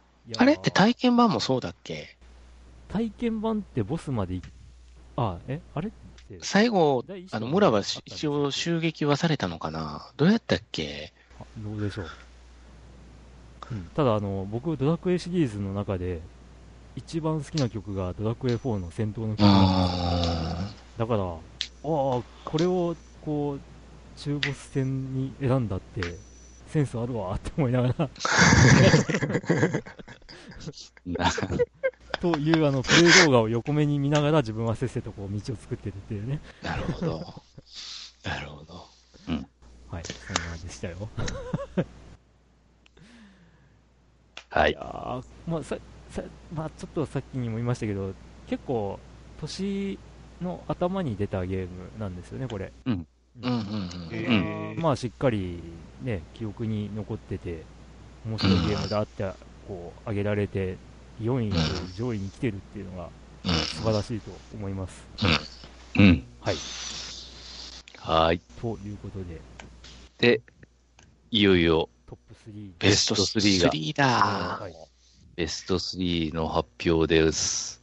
[0.46, 2.17] れって体験版もそうだっけ？
[2.90, 4.42] 体験版ってボスまでい
[5.18, 5.92] あえあれ？
[6.42, 10.12] 最後、あの、村はあったんです一応襲撃はされたのかな？
[10.18, 11.14] どうやったっけ？
[11.40, 12.08] あどうでしょう。
[13.72, 16.22] うん、ただあの、僕、ドラクエシリーズの中で、
[16.96, 21.40] 一番好きな曲がドラクエ4の戦闘の曲なんでだから、ああ、
[21.84, 22.24] こ
[22.58, 23.60] れをこう
[24.20, 26.02] 中ボス戦に選んだって、
[26.68, 28.10] センスあるわって思いながら、
[31.06, 31.32] な
[32.22, 37.44] というあのプレイ動画を横目に見ながら、自分はせっせとこう道を作ってるっていうね、ーなるほど。
[38.24, 38.74] なるほど。
[39.90, 41.10] はい、そんなでしたよ。
[44.50, 44.82] はいいや。
[44.82, 45.78] ーまあさ
[46.10, 48.14] さまあ、ちょっとさっきにも言いましたけど、
[48.48, 49.00] 結構、
[49.40, 50.00] 年
[50.42, 51.68] の頭に出たゲーム
[52.00, 52.72] なんですよね、これ。
[52.86, 53.08] うん
[53.42, 54.10] うんうんうん。
[54.12, 55.62] えーまあ、しっかり、
[56.02, 57.64] ね、記憶に残ってて、
[58.26, 59.32] 面白いゲームだって、
[59.68, 60.78] こう、挙げられて、
[61.22, 61.64] 4位という
[61.98, 63.10] 上位に来てるっていうのが
[63.44, 65.04] 素晴らしいと思います。
[65.98, 66.24] うん。
[66.42, 66.56] はい。
[67.98, 68.42] はい。
[68.62, 69.42] ということで、
[70.20, 70.42] で、
[71.32, 72.72] いよいよトップ3。
[72.80, 74.06] ベストベスト3が3だ。
[74.62, 74.74] はい。
[75.36, 77.77] ベスト3の発表です。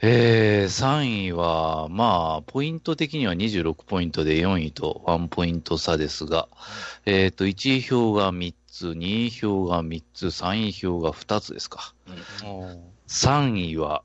[0.00, 6.48] えー、3位は、まあ、ポイント的には26ポイントで4位と1ポイント差ですが、
[7.06, 11.94] えっ、と、1位票が3つ、2位票が3つ、3位票が2つですか。
[12.42, 14.02] うん3位は、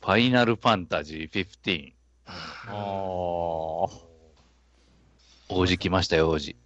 [0.00, 1.92] ファイナルファンタジー15。
[5.50, 6.56] 王子来ましたよ、王子。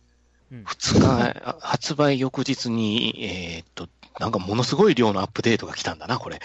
[0.50, 3.88] うん2日、発売翌日に、えーっと、
[4.20, 6.40] なんかものすごい量のアップデートが来たんだな、これ。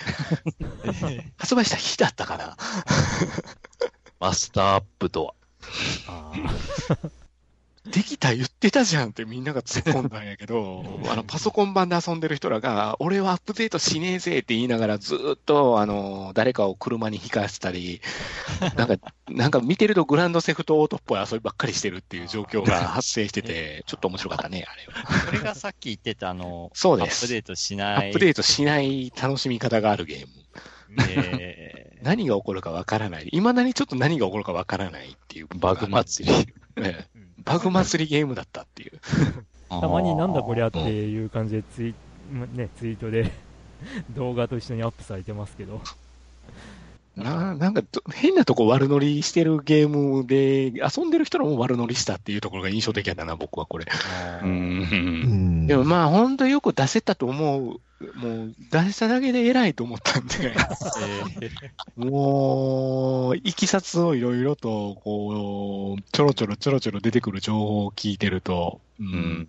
[1.38, 2.58] 発売した日だったかな。
[4.20, 5.34] マスターアップとは。
[7.88, 18.02] あできた言ってたじゃんってみんなが突っ込んだんやけど、あの、パソコン版で遊んでる人らが、俺はアップデートしねえぜって言いながらずーっと、あの、誰かを車に引かせたり、
[18.76, 25.26] なんか、なんか見てるとグランドセフトオートっぽい遊びばっかりしてるっていう状況が 発生してて、ちょっと面白かったね、あれは。
[25.26, 28.10] これがさっき言ってたあの、そうですアップデートしアない。
[28.10, 30.34] ップデートしない楽しみ方があるゲーム。
[31.10, 33.26] えー 何が起こるかわからない。
[33.32, 35.48] 未だにちょっと何が起こるかわからないっていう。
[35.56, 36.82] バグ祭り。
[36.82, 39.00] ねうんバグ祭りゲームだったっていう。
[39.70, 41.96] たまになんだこりゃっていう感じでツイ,、
[42.56, 43.32] ね、ツイートで
[44.12, 45.82] 動画と一緒にアップされてますけど、
[47.18, 53.86] ななんかど、変なとこ悪乗りしてるゲームで、遊んでる人らも悪乗りしたっていうところが印象的やったな、僕はこれ。
[53.86, 57.82] でもまあ、本当よく出せたと思う。
[58.14, 60.54] もう、出しただけで偉いと思ったんで、
[61.98, 69.48] もう、いきさつをいろいろと、こう、ちょろちょろちょろちょろ出てくる情報を聞いてると、ううんん。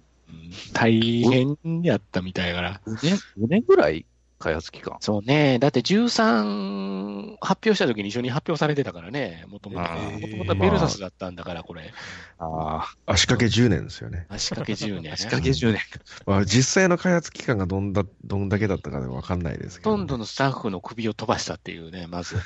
[0.72, 2.81] 大変やったみたいやから。
[2.87, 4.07] 5年、5年ぐらい
[4.38, 4.96] 開発期間。
[5.01, 5.59] そうね。
[5.59, 9.44] だって13発表した時に一緒に発表されてたからね。
[9.48, 9.92] もともと。
[9.92, 11.92] もともとはベルサスだったんだから、これ。
[12.38, 13.12] ああ。
[13.12, 14.27] 足掛け10年ですよね。
[14.29, 15.16] 足掛け10年。
[15.16, 15.81] 仕掛け10年。
[16.27, 22.37] まあ、実際の開発期間がどんだ、どんだけだったかでわかんないですけど、ほとんどのスタッフの首を飛ばしたっていうね、まず。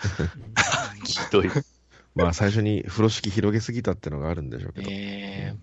[1.05, 1.51] ひどい。
[2.15, 5.55] まあ最初に風呂敷広げすぎたってのがあるんでしょうけど、え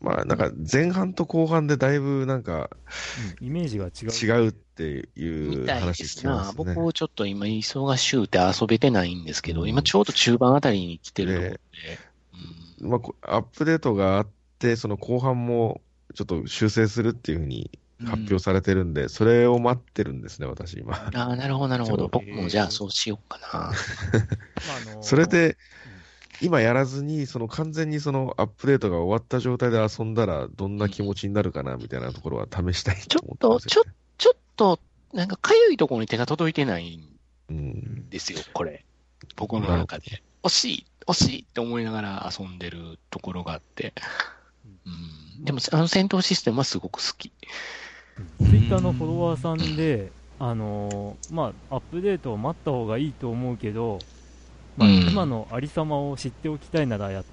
[0.00, 2.70] まあなんか前半と後半でだいぶなんか
[3.40, 4.42] うんイメージが違う。
[4.42, 6.20] 違うっていう話聞。
[6.20, 6.74] きますね。
[6.74, 11.60] 僕ちょっと今忙しゅうて遊べてないんですけど、うん今ちょうど中盤あたりに来てるところで。
[12.80, 14.28] うんまあこアップデートがあっ
[14.60, 15.80] て、その後半も
[16.14, 17.72] ちょっと修正するっていうふうに
[18.04, 20.94] 発表されてるんで、それを待ってるんですね、私今。
[20.94, 22.06] ああ、なるほど、なるほど。
[22.06, 23.48] 僕もじゃあそうしようかな。
[23.52, 23.72] まあ
[24.92, 25.56] あのそれで、
[26.40, 34.80] 今やらずに、その完全にそのアップデートが終わった状態で遊んだら、どんな気持ちになるかな、みたいなところは試したいちょと思っと、ってますよね、ちょっと、
[35.12, 37.18] なんかかゆいところに手が届いてないん
[37.50, 38.08] うん。
[38.08, 38.84] ですよ、これ。
[39.36, 40.22] 僕の中で。
[40.42, 43.92] 惜しい、惜しいって思いながら遊んでるところがあって。
[44.86, 47.32] うん、でも、あの戦闘システムはすごく好き。
[48.40, 53.98] ツイッターのフォロワーさんで、あのーまあ、アップデートを待った方がいいと思うけど、
[54.78, 55.08] まあうん。
[55.10, 57.24] 今のありさまを知っておきたいならや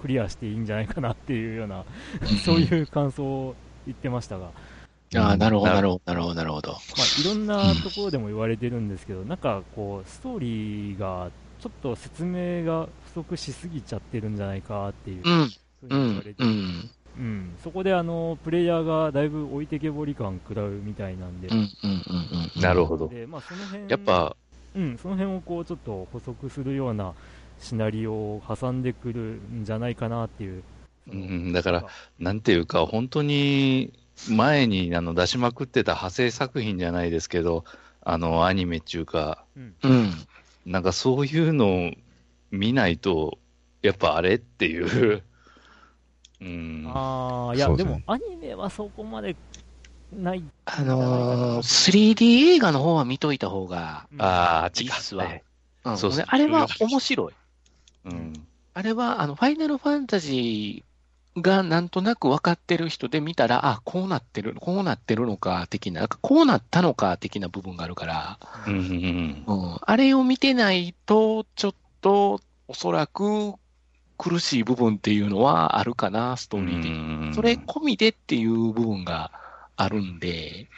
[0.00, 1.84] クリアしていいんじゃないかなっていうような、
[2.44, 3.54] そういう感想を
[3.86, 4.50] 言ってましたが、
[5.16, 6.72] ああ、なるほど、なるほど、なるほど、なるほど。
[6.72, 17.54] まあ、いろんなところでも言われてるんですけど、なんかこう、ストーリーがちょっと説明が不足しすぎちゃってるんじゃないかっていう、うん、そういううのを言われて、ん、うん、うん。
[17.62, 21.70] そこであのプレイヤーがだいぶ置いてけぼり感食らうみたいなんで、うん、うん、うん、
[22.56, 22.60] うん。
[22.60, 23.08] なるほど。
[23.08, 24.36] でまあ、その辺やっぱ、
[24.74, 27.14] うん、その辺をこうちょっと補足するような
[27.60, 30.62] シナリオを挟んでくるんじゃないかなっていう。
[31.06, 31.86] うんだから、
[32.18, 33.92] なんていうか、本当に
[34.28, 37.64] 前にあの出しまくってた派生作品じゃないですけど、
[38.02, 40.12] あの、アニメっていうか、うん、うん。
[40.66, 41.90] なんかそういうのを
[42.50, 43.38] 見ないと、
[43.82, 45.22] やっぱあれっていう。
[46.40, 46.84] うん。
[46.86, 49.36] ああ、いや、でねですも、アニメはそこまで
[50.14, 50.42] ない。
[50.66, 54.70] あのー、3D 映画の方は見といた方が、うんああ。
[54.74, 55.26] いいっすわ
[55.84, 57.32] そうそうであれは面白い。
[58.06, 58.32] うん。
[58.72, 69.44] あれは、あの、ファイナルファンタジーがなんとなく分かってる人で見たら、あ、こうなってる、こうなってるのか、的な、なんかこうなったのか、的な部分があるから、うん
[69.82, 73.54] あれを見てないと、ちょっと、おそらく
[74.16, 76.64] 苦しい部分っていうのはあるかな、ストうん。
[76.64, 76.96] ーリー的に。
[76.98, 79.32] うんそれ込みでっていう部分が
[79.76, 80.68] あるんで、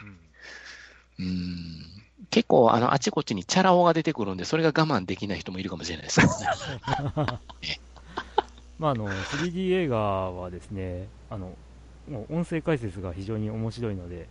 [1.17, 1.25] うん。
[1.25, 6.47] うん、結構、あの、あちこちにチャラ男が出てくるんで、それが我慢できない人もいるかもしれないですけどね。
[8.79, 11.55] まあ、あの 3D 映画はですねあの
[12.09, 14.27] もう音声解説が非常に面白いので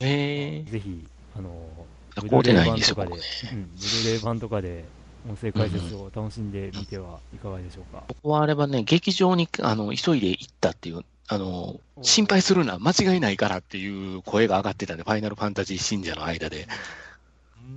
[0.00, 1.04] えぜひ
[1.36, 1.68] あの
[2.16, 3.24] ブルーレイ版とかで僕ね。
[3.52, 4.84] うん、ブルーレイ版とかで
[5.28, 16.66] 音声解説を楽しんでみてはいかがでしょうか、僕はあれはね、劇場にあの急いで行ったっていう、あの、心配するな、間違いないからっていう声が上がってたんで、ファイナルファンタジー信者の間で。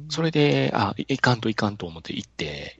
[0.10, 2.80] それで、あ、いかんといかんと思って行って、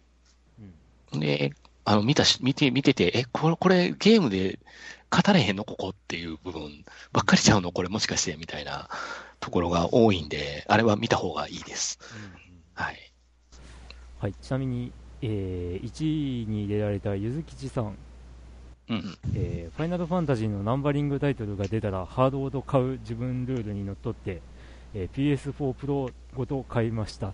[1.14, 1.20] うん。
[1.20, 1.54] で、
[1.86, 4.60] あの、見たし、見て、見てて、え、これ、これ、ゲームで
[5.10, 6.84] 語れへんのここっていう部分
[7.14, 7.72] ばっかりちゃうの？
[7.72, 8.90] これもしかしてみたいな
[9.40, 12.00] ところが多いんで、あれは見た方がいいです。
[12.74, 13.12] はい。
[14.20, 17.98] はい、ちなみに、えー1位に入れられたゆずきちさん、
[18.90, 24.42] うんえーファイナルファンタジーのナンバリングタイトルが出たらハードごと買う自分ルールにのっとって、
[24.94, 27.34] えー PS4 プロごと買いました。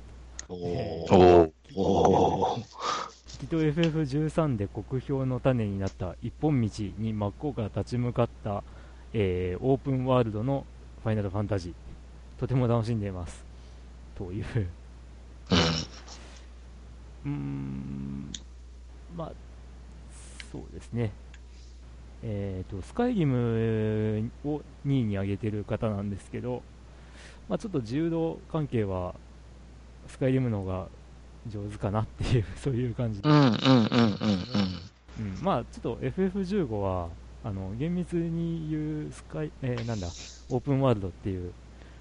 [0.50, 1.52] おえー
[3.40, 8.64] きっと FF13 で国評の種になった一本道に真っ向から立ち向かった、
[9.14, 10.66] えーオープンワールドの
[11.04, 11.74] ファイナルファンタジー。
[12.40, 13.44] とても楽しんでいます。
[14.16, 14.46] という。
[17.26, 18.32] うーん。
[19.16, 19.32] まあ
[20.52, 21.12] そうですね
[22.24, 26.62] えーとスカイリムを2位に上げてる方なんですけど、
[27.50, 29.16] まあ、ちょっと自由度関係は
[30.08, 30.88] スカイリムの方が
[31.48, 33.88] 上手かなっていう そういう感じでうん、うん、うん、うん、うん。
[35.20, 37.10] うん、まあちょっと FF15 は
[37.44, 40.08] あの厳密に言うスカイ、えーなんだ
[40.50, 41.52] オープンワールドっていう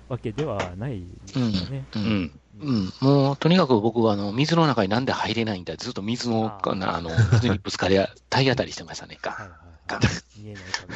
[0.08, 1.84] わけではないですよね。
[1.94, 1.98] う。
[1.98, 2.40] うんん。
[2.60, 9.18] うん、もう、とにかく僕は、あの、水の中になんで入れないんだずっと水の、あーなあの、水にぶつかりあ、体当たりしてましたね。
[9.22, 10.86] ガはいはいガはい、見えないか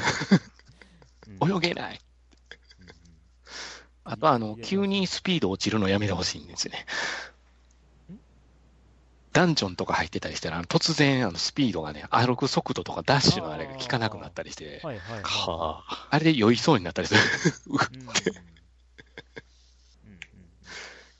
[1.41, 2.01] ら、ン 泳げない。
[2.81, 2.95] うんうん。
[4.05, 6.87] あとは、あの、急にスピード落ちるのやめてほしいんですよね。
[9.33, 14.81] ダンジョンとか入ってたりしたら、突然、あの、スピードがね、歩く速度とかダッシュのあれが効かなくなったりして、
[16.11, 16.19] あ。
[16.19, 17.21] れで酔いそうになったりする。
[17.71, 17.79] うん。
[17.99, 18.54] うんうんうん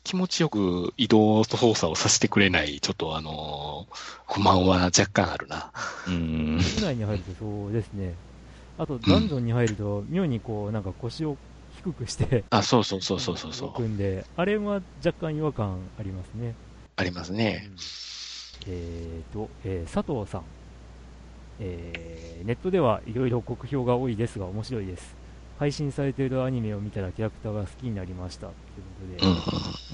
[0.05, 3.87] 気持ちよく移動と操作をさせてくれない、ちょっとあの
[4.29, 5.73] 不満は若干あるな。
[6.07, 6.59] うん。
[6.61, 8.13] 室内に入るとそうですね。
[8.79, 11.37] あと、ダンジョンに入ると、妙にこう、なんか腰を
[11.83, 13.83] 低くして、あ、そうそうそうそうそうそう。
[13.83, 16.55] んで、あれは若干違和感ありますね。
[16.97, 17.69] ありますね。
[18.67, 20.43] えーと、えー佐藤さん、
[21.61, 25.24] えーネットではいろいろ酷評が多いですが面白いです。
[25.59, 28.55] 配信されているアニメを見たらキャラクターが好きになりましたとい
[29.15, 29.29] うこ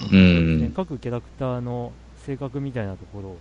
[0.07, 0.25] とで、うん。
[0.37, 0.61] うん。
[0.61, 3.37] ね各キャラクターの性格みたいなところを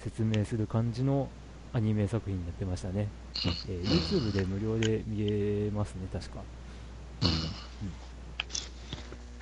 [0.00, 1.28] 説明する感じの
[1.72, 3.08] アニメ作品になってましたね。
[3.34, 6.42] えー YouTube で無料で見れますね、確か。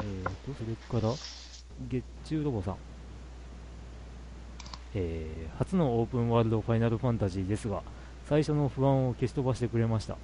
[0.02, 1.12] えーと、それから、
[1.88, 2.76] 月中ロボさん。
[4.94, 7.82] えー初のオープンワールドファイナルファンタジーですが、
[8.28, 10.16] 最初の不安を消し飛ばしてくれました。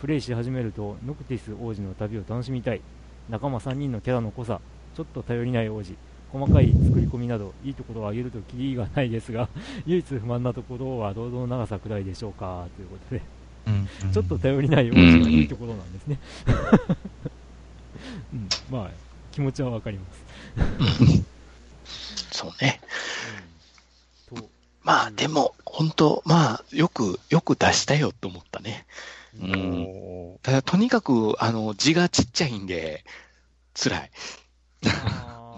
[0.00, 2.80] プレイし始めると、ノクティス王子の旅を楽しみたい。
[3.28, 4.58] 仲間3人のキャラの濃さ、
[4.96, 5.94] ちょっと頼りない王子、
[6.32, 9.50] 細かい作り込みなど、いいところを挙げるとキリがないですが、
[9.84, 13.22] 唯一不満なところはロードの長さくらいでしょうか、ということで。
[14.12, 16.18] ちょっと頼りない王子がいいところなんですね。
[18.32, 18.90] うん、まあ、
[19.30, 20.06] 気持ちはわかりま
[21.04, 21.24] す。
[22.38, 22.80] そうね。
[24.32, 24.48] うん、と、
[24.82, 28.86] まあ、でも、本当まあ、よく、よく出したよと思ったね。
[29.38, 29.82] うん。
[30.34, 33.04] おただ、とにかく、あの、字がちっちゃいんで、
[33.74, 34.10] 辛い。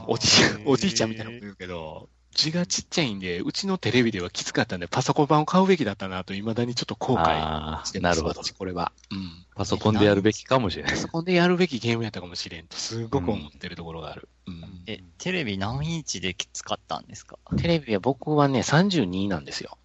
[0.07, 0.29] おじ
[0.67, 8.17] おじいちゃんみたいなこと言うけど、字がちっちゃいんで、うちのテレビではきつかったんで、パソコン版を買うべきだったなと、未だにちょっと後悔ああ、してます。
[8.17, 8.43] なるほど。
[8.43, 8.93] 私これは。
[9.11, 9.47] うん。
[9.55, 10.99] パソコンでやるべきかもしれないパ。
[10.99, 14.29] ソコンでやるべきゲームやったかもしれんと、すごく思ってるところがある。
[14.47, 14.83] うん。
[14.87, 17.39] え、テレビ何インチで使ったんですか？
[17.59, 19.77] テレビは僕はね、32なんですよ。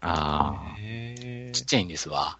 [0.00, 2.38] あへちっちゃいんですわ。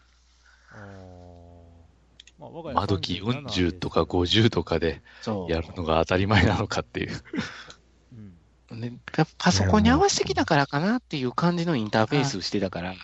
[0.72, 2.72] あーまあ我があ。
[2.72, 5.02] 家窓機37 40とか50とかで。
[5.48, 7.22] やるのが当たり前なのかっていう。
[8.70, 12.96] うんね、パパソコンに合わせてきたからかなっていう感じのインターフェースしてたから、うん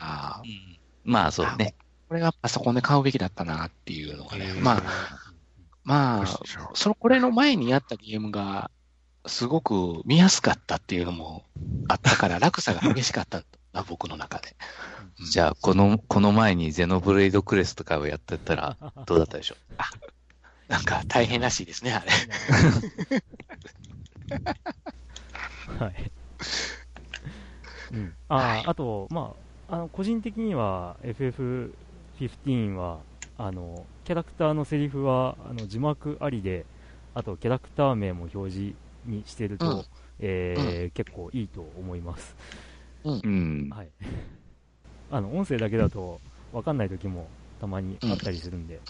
[1.04, 1.74] まあそうね。
[2.08, 4.52] これがパソコンで買うべきだったなっていうのがね。
[4.60, 4.82] まあ、あ、
[5.82, 6.26] まあ、
[6.74, 8.70] その、これの前にやったゲームが、
[9.26, 11.44] すごく見やすかったっていうのも
[11.88, 13.42] あったから、落差が激しかった
[13.72, 14.56] な、僕の中で。
[15.20, 19.56] うんじゃあ、この、この前にゼノブレイドクレスとかをやってたら、 どうだったでしょ
[20.68, 20.72] う？
[20.72, 22.10] なんか大変らしいですね、あれ。
[25.78, 26.10] はい。
[27.92, 29.34] うん、あ、はいあと、ま
[29.68, 32.98] あ、あの個人的には FF15 は
[33.38, 36.64] あのキャラクターのセリフはあの字幕ありで、
[37.14, 39.84] あとキャラクター名も表示にしてると、うん
[40.20, 42.34] えー結構いいと思います。
[43.04, 43.68] うん。
[43.70, 43.88] はい。
[45.11, 46.20] あの音声だけだと
[46.52, 47.28] 分かんない時も
[47.61, 48.80] たまにあったりするんで、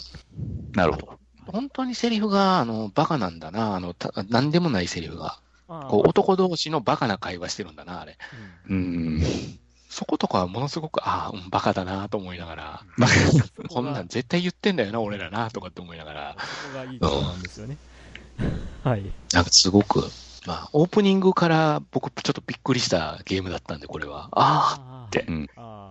[0.74, 1.18] なるほど。
[1.46, 5.38] 本当にセリフが、あの、バカなんだな、あの、たなんでもないセリフが。
[5.68, 8.18] こう、男同士のバカな会話してるんだな、あれ。
[8.68, 8.80] うんう
[9.18, 9.22] ん。
[9.88, 12.80] そことかはものすごく、ああ、うん、バカだなと思いながら、
[13.32, 17.76] そここんがなん絶対言ってんだよな、俺らな、とかって思いながら、そこがいいところなんですよね。
[18.82, 19.02] はい。
[19.32, 20.04] なんかすごく、
[20.46, 24.28] まあ、オープニングから僕ちょっとびっくりしたゲームだったんで、これは。
[24.32, 25.48] ああ、あてうん。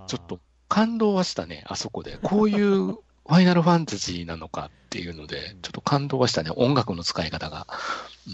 [0.08, 2.18] ちょっと感動はしたね、あそこで。
[2.22, 2.94] こういう
[3.28, 7.68] ファイナルファンタジーなのかっていうので、ちょっと感動はしたね、音楽の使い方が。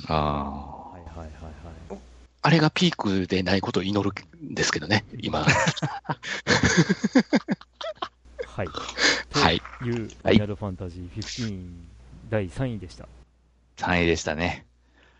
[0.07, 1.99] あはいはいはいはい。
[2.41, 4.13] あれがピークでないことを祈る
[4.43, 5.45] んですけどね、今。
[8.47, 8.67] はい。
[9.31, 9.61] はい。
[9.79, 11.71] という、フはいァイナルファンタジー15
[12.29, 13.05] 第3位でした。
[13.05, 13.07] あ、
[13.77, 14.65] 3位でしたね。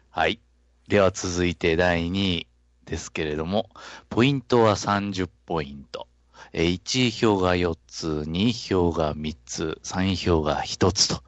[0.09, 0.39] はい。
[0.87, 2.47] では続いて第2位
[2.85, 3.69] ですけれども、
[4.09, 6.07] ポイントは30ポイント。
[6.53, 11.23] えー1位票が4つ、2位票が3つ、3位票が1つと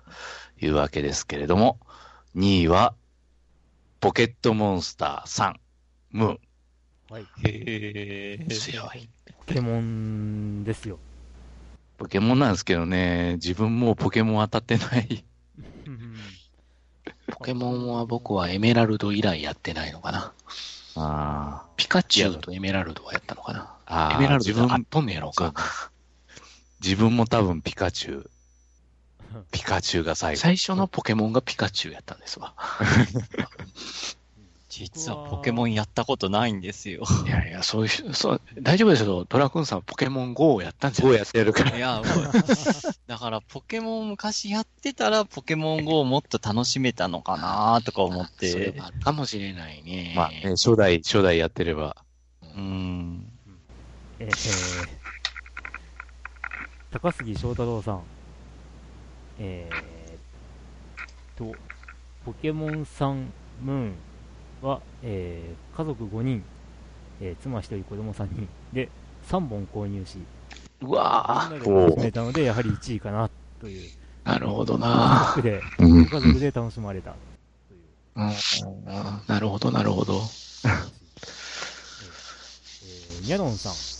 [0.60, 1.80] いうわけですけれども、
[2.36, 2.94] 2位は、
[4.00, 5.54] ポケットモンスター3、
[6.12, 6.40] ムーン。
[7.10, 7.24] はい。
[7.46, 8.48] へえ。
[8.48, 9.08] 強い。
[9.46, 11.00] ポケモンですよ。
[11.98, 15.24] ポケモンなんですけどね、自分もうポケモン当たってない。
[17.32, 20.34] ポケモンは僕はエメラルド以来やってないのかな。
[20.96, 23.78] あピカチュウとエメラルドはやったのかな。
[23.94, 24.10] あ。
[24.10, 25.54] ああ、エメラル自分ドあっ、とんねやろうか。
[26.84, 28.30] 自分も多分ピカチュウ、
[29.52, 30.41] ピカチュウが最後。
[30.41, 32.54] 最初のポケモンがピカチュウやったんですわ。
[34.70, 37.04] 実はポケモンやったことないんですよ。
[37.28, 39.24] いやいや、そういう、そう、大丈夫ですよ。
[39.30, 41.78] ドラクンさんポケモン GO をやったんじゃないどうやってやるか。
[41.78, 42.02] いや、
[43.06, 48.88] だからポケモン昔やってたらポケモン GO をもっと楽しめたのかなとか思っては。
[48.88, 50.14] あるかもしれないね。
[50.16, 51.96] まあね、初代、初代やってれば。
[52.41, 53.33] うん。
[54.26, 54.88] えー、
[56.92, 58.02] 高杉翔太郎さん。
[59.40, 61.54] えー、と、
[62.26, 63.94] ポケモンさんムーン
[64.62, 66.42] は、えー家族5人、
[67.20, 68.48] えー妻1人、子供3人。
[68.72, 68.88] で
[69.30, 70.20] 3本購入し、
[70.82, 73.90] うわみんなで楽しめたので、やはり1位かなという、ぁ、
[74.24, 76.04] なるほど家な族で、うん。
[76.06, 77.14] ご家族で楽しまれた
[77.68, 77.82] という。
[78.16, 78.86] ぁ、うん。
[79.28, 80.14] なるほど、なるほど。
[80.14, 80.44] えー
[83.28, 83.93] ニャロンさん、えー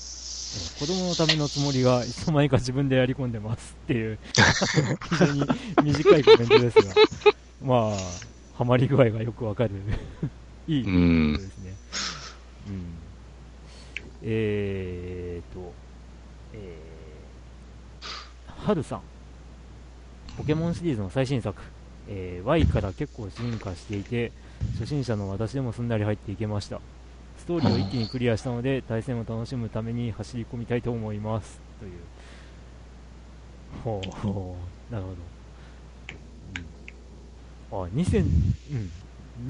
[0.80, 4.20] 子供のためのつもりがいつの間にか自分でやり込んでますっていう、
[5.10, 5.46] 非常に
[5.84, 6.94] 短いコメントですが、
[7.62, 7.98] まあ、
[8.56, 9.72] ハマり具合がよくわかる、
[10.68, 11.76] いいコメントですね。
[12.68, 12.84] うん。
[14.22, 15.74] えーと、
[16.54, 19.02] えー、ハルさん、
[20.38, 21.62] ポケモンシリーズの最新作、
[22.08, 24.32] えー Y から結構進化していて、
[24.80, 26.80] 初心者の私でもすんなり入っていけました。
[27.44, 31.60] ストーリーを一気にクリアしたので、対戦を楽しむために走り込みたいと思います。
[31.78, 31.92] という。
[33.84, 34.56] ほうほ
[34.90, 35.12] う、なるほ
[37.74, 37.82] ど。
[37.82, 38.92] うん、あ、2000、うん。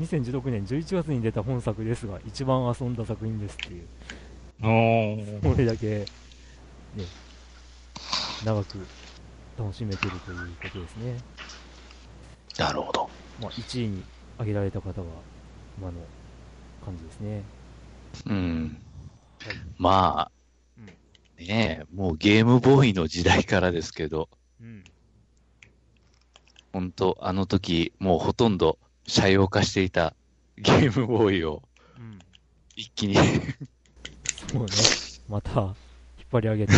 [0.02, 3.84] 2016年11月に出た本作ですが、一番遊んだ作品ですっていう。
[5.44, 6.06] これだけ、ね、
[8.44, 8.80] 長く
[9.56, 11.20] 楽しめてるということですね。
[12.58, 13.08] なるほど。
[13.40, 14.04] まあ、1位に
[14.38, 15.08] 挙げられた方は、
[15.78, 16.00] 今の
[16.84, 17.44] 感じですね。
[18.26, 18.78] うん
[19.46, 19.56] はい。
[19.78, 20.32] まあ、
[20.78, 24.30] うんねえ、もうゲームボーイの時代からですけど、
[24.62, 24.84] うん。
[26.72, 30.16] 本当あの時、もうほとんど車用化していた
[30.58, 31.62] ゲームボーイを
[31.98, 32.20] うん。
[32.76, 33.22] 一気にそ
[34.60, 34.68] うね。
[35.30, 35.74] また、引っ
[36.32, 36.74] 張り上げて。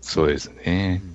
[0.00, 0.96] そうですうね。
[0.96, 1.14] ん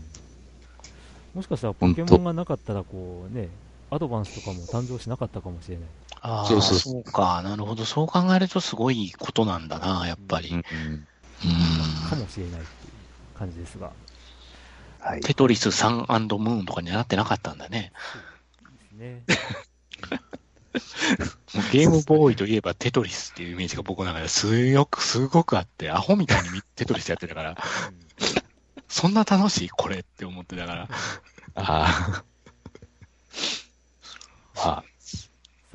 [1.36, 3.48] もしかしたらポケモンがなかったら、こうね、
[3.92, 5.86] アドバンスとかも誕生しなかったかもしれない。
[6.28, 7.42] ああ、そそううそうか。
[7.42, 7.86] なるほど。
[7.86, 10.50] そう考えるとすごいことなんだな、やっぱり。
[10.50, 10.64] うん
[12.10, 13.92] かもしれないっていう感じですが。
[15.00, 15.22] はい。
[15.22, 17.94] テトリスサンムーンとかになってなかったんだね。
[20.74, 21.64] ですね。
[21.72, 27.58] ゲームボーイといえばテトリスっていうイメージが僕の中ですごく、すごくあって、アホみたいにテトリスやってたから、
[28.90, 30.90] そんな楽しいこれって思ってたから。
[31.56, 32.24] あ
[34.56, 34.84] まあ、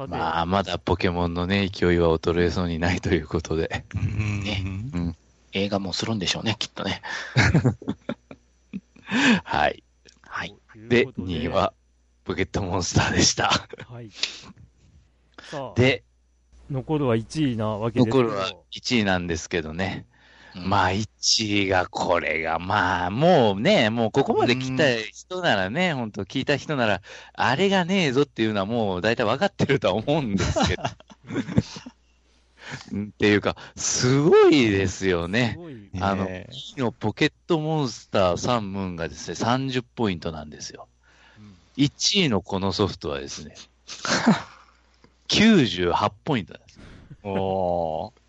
[0.07, 3.85] さて、まあ、まだポケモンのね、勢いは衰えそうにないということで。
[3.95, 4.63] ね
[4.95, 5.17] うん。
[5.53, 7.03] 映画もするんでしょうね、きっとね。
[9.45, 9.83] はい。
[10.23, 10.57] はい。
[10.89, 11.75] で、ということ2位は、
[12.25, 13.51] ポケットモンスターでした。
[13.89, 14.11] はい。
[15.77, 16.05] で、
[16.71, 18.19] 残るは1位なわけですけど。
[18.19, 20.07] 残るは1位なんですけどね。
[20.55, 27.01] うんまあ、1位が、これが、まあ、もうね、もうここまで来た人ならね、本当聞いた人なら、
[27.33, 30.83] あれがねえぞっていうのはもう大体分かってるとは思うんですけど。
[32.93, 35.55] う んっていうか、すごいですよすね。
[35.59, 35.91] ごい。
[36.01, 40.89] あの、ね2位のポケットモンスターサンムーンがですね、30ポイントなんですよ。
[41.39, 43.55] うん1位のこのソフトはですね、
[45.29, 46.81] 98ポイントなんです。
[47.25, 48.22] おー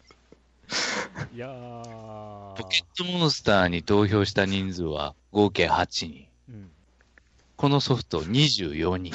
[1.34, 2.54] いやー。
[2.56, 6.28] ポケットモンスターに投票した人数は合計8人。
[6.50, 6.72] うん。
[7.56, 9.14] このソフト24人。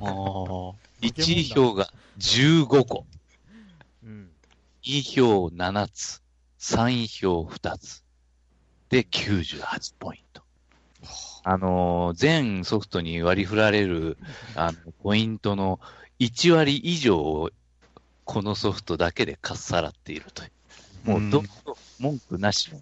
[0.00, 3.06] おー1位票が15個。
[4.04, 4.30] うん。
[4.82, 6.22] 2票7つ。
[6.58, 8.02] 3位票2つ。
[8.88, 10.42] で、98ポイント。
[11.44, 14.18] あのー全ソフトに割り振られる、
[14.56, 15.80] あの、ポイントの
[16.18, 17.50] 1割以上を、
[18.24, 20.50] このソフトだけでかっさらっているという。
[21.06, 21.46] もう、どんどん
[21.98, 22.80] 文句なしの、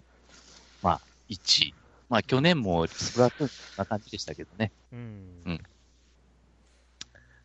[0.81, 1.73] まあ、1位。
[2.09, 4.71] まあ、去年もスプラトゥーンな感じでしたけどね。
[4.91, 5.41] うん。
[5.45, 5.61] うん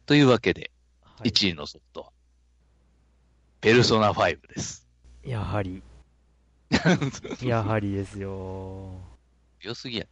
[0.07, 0.73] というわけで、
[1.05, 2.11] はい1位のソフトは、
[3.61, 4.89] ペルソナ5です。
[5.23, 5.85] やはり、
[7.43, 8.91] やはりですよ。
[9.61, 10.07] 良すぎや。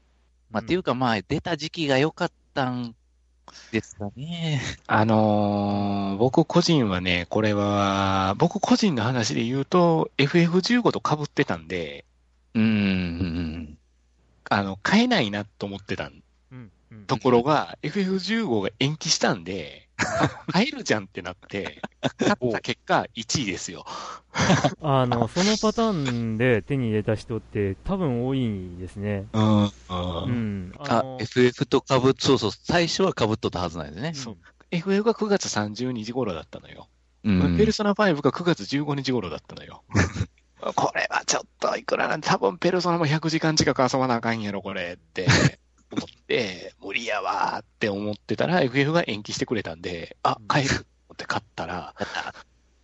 [0.51, 2.95] まあ、っていうか、まあ、出た時期が良かったん
[3.73, 4.61] ですかね。
[4.87, 12.05] あのー僕個人はね、これは、僕個人の話で言うと、FF15 と被ってたんで、
[12.55, 13.79] うーん。
[14.51, 16.73] あの、買えないなと思ってたうん。
[16.91, 19.88] うんところが、FF15 が延期したんで、
[20.21, 21.83] あ買えるじゃんってなって、
[22.19, 23.85] 買った結果、1位ですよ。
[24.83, 29.27] あの、そのパターンで手に入れた人って多分多いですね。
[29.33, 29.65] うん。
[29.65, 29.71] う
[30.27, 30.75] うんん。
[30.79, 34.15] あ、の FF とかぶっ、そうそう、最初はかぶっとったはずなんですね。
[34.15, 34.37] そう
[34.71, 36.89] FF が9月30日頃だったのよ。
[37.25, 37.57] うん。
[37.57, 39.83] ペルソナ5が9月15日頃だったのよ。
[40.75, 45.27] これはちょっといくらなんて、多分ペルソナも100時間近く遊ばなあかんやろ、これって
[45.91, 50.73] 思って、無理やわーって思ってたら、FF が延期してくれたんで、あ、買える
[51.13, 51.95] って買ったら、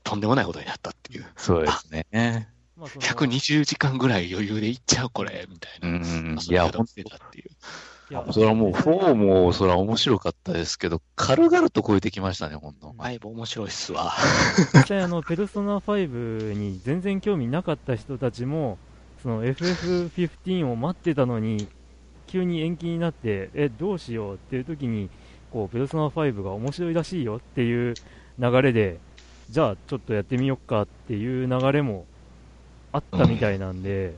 [0.02, 1.26] とんでもないことになったっていう。
[1.36, 2.48] そうですね。
[2.76, 5.98] まあその120時間ぐらい余裕でいっちゃう、これ、みたいうな。
[5.98, 6.38] ん。
[6.38, 6.54] い
[8.10, 12.88] いや、それはもう、4も、それは面白かったですけど、軽々と超えてきましたね、ほんと。
[12.98, 14.12] 5面白いっすわ。
[14.74, 18.78] 実際あの、ペルソナ5に全然興味なかった人たちも、
[19.22, 21.66] その FF15 を待ってたのに、
[22.34, 25.08] 急に延期になって、え、どうしようっていう時に、
[25.52, 27.94] こう、ペルソナ5が面白いらしいよっていう
[28.40, 28.98] 流れで、
[29.50, 32.06] じゃあちょっとやってみよっかっていう流れも
[32.90, 34.16] あったみたいなんで、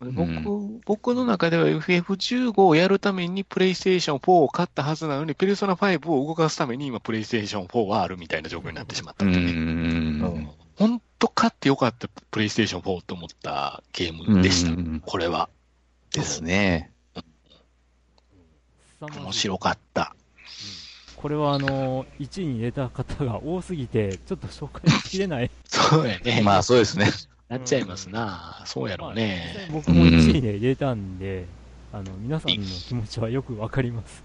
[0.00, 9.52] 僕、う僕の中では FF15 をやるためにプレイステーション4を買ったはずなのに、ペルソナ5を動かすために今プレイステーション4はあるみたいな状況になってしまったうんでね。
[9.52, 10.48] ん。
[10.76, 14.70] 本当買ってよかったプレイステーション4と思ったゲームでした。
[14.70, 15.48] うんこれは。
[16.14, 16.92] ですね。
[19.00, 20.14] 面白かった。
[21.16, 25.50] これはあの、1位に入れた方が多すぎて、ちょっと紹介しきれない。
[25.66, 26.42] そうやね。
[26.42, 27.10] まあ、そうですね。
[27.48, 28.62] なっちゃいますな。
[28.66, 29.54] そうやろうね。
[29.56, 31.46] まあ僕も1位で入れたんで、
[31.92, 34.22] あの、皆さんの気持ちはよくわかります。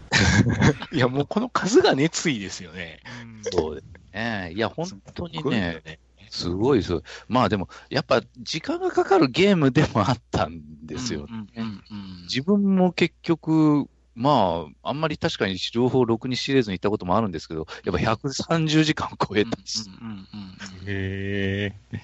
[0.92, 3.00] いや、もうこの数が熱意ですよね。
[3.42, 3.84] そうです
[4.14, 4.52] ね。
[4.54, 5.98] いや、本当にすごいよね、
[6.30, 7.02] すごいです。
[7.28, 11.26] まあでも、やっぱ時間がかかるゲームでもあったんですよ。
[11.28, 20.24] うんうんうん自分も結局、まあ、あんまり確かに両方ろくに知れずに行ったこともあるんですけど、やっぱ130時間超えたし、うんうんうんうん
[20.86, 22.00] へえ。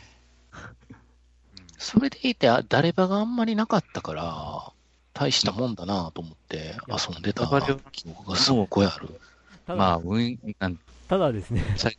[1.78, 4.72] それでいて、あ誰場があんまりなかったから、
[5.14, 7.46] 大したもんだなと思って遊んでた
[7.90, 9.20] 記憶がすっごいある。
[9.66, 11.90] ただ、まあ、運、なんただですね、さ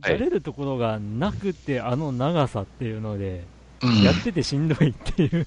[0.00, 3.44] じゃれるところがなくて、あの長さっていうので、
[3.82, 5.46] うんやっててしんどいっていう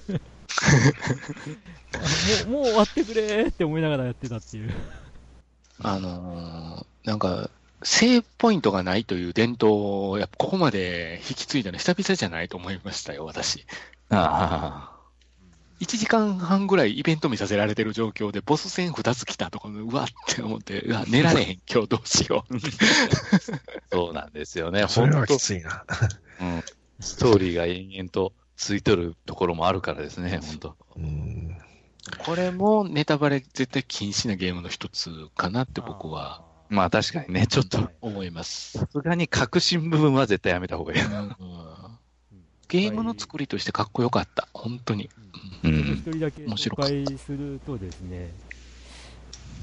[2.46, 2.60] あ もう。
[2.60, 4.72] もう終わってくれーって思いながらやってたっていう。
[5.82, 7.50] あのーなんか、
[7.82, 13.64] セーブポイントがないという伝統を、やっぱここまで引き継いだの久々じゃないと思いましたよ、私。
[14.10, 14.97] あ
[15.80, 22.58] 1時間半ぐらいイベント見させられてる状況で、ボス戦2つ来たとか、うわって思って、うわ、寝られへん、今日どうしよう。
[23.90, 24.86] そうなんですよね。
[24.88, 25.84] それは本当きついな。
[26.40, 26.64] うん。
[27.00, 31.58] ストーリーが延々とついとるところもあるからですね、本当うん。
[32.24, 38.78] これもネタバレ絶対禁止なゲームの一つかなって僕はまあ確かにね、ちょっと、はい思います。
[38.78, 41.00] さすがに革新部分は絶対やめた方がいい。
[41.02, 41.36] うん
[42.68, 44.48] ゲームの作りとしてかっこよかった。
[44.52, 45.08] 本当に。
[45.64, 46.02] う一ん。
[46.12, 48.30] 人だけ紹介するとですね、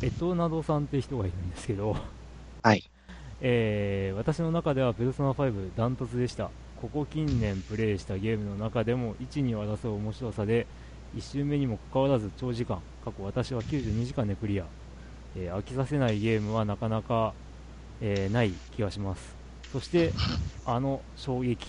[0.01, 1.95] エトナドさんって人がいるんですけど、
[2.63, 2.83] はい。
[3.41, 6.49] えー私の中ではペルソナ5ダントツでした。
[6.81, 10.65] ここ近年プレイしたゲームの中でも1、2を争う面白さで、
[11.15, 14.65] 1周目にもかかわらず長時間、過去私は92時間でクリア、
[15.35, 17.33] えー飽きさせないゲームはなかなか、
[18.01, 19.35] えーない気がします。
[19.71, 20.11] そして、
[20.65, 21.67] あの衝撃、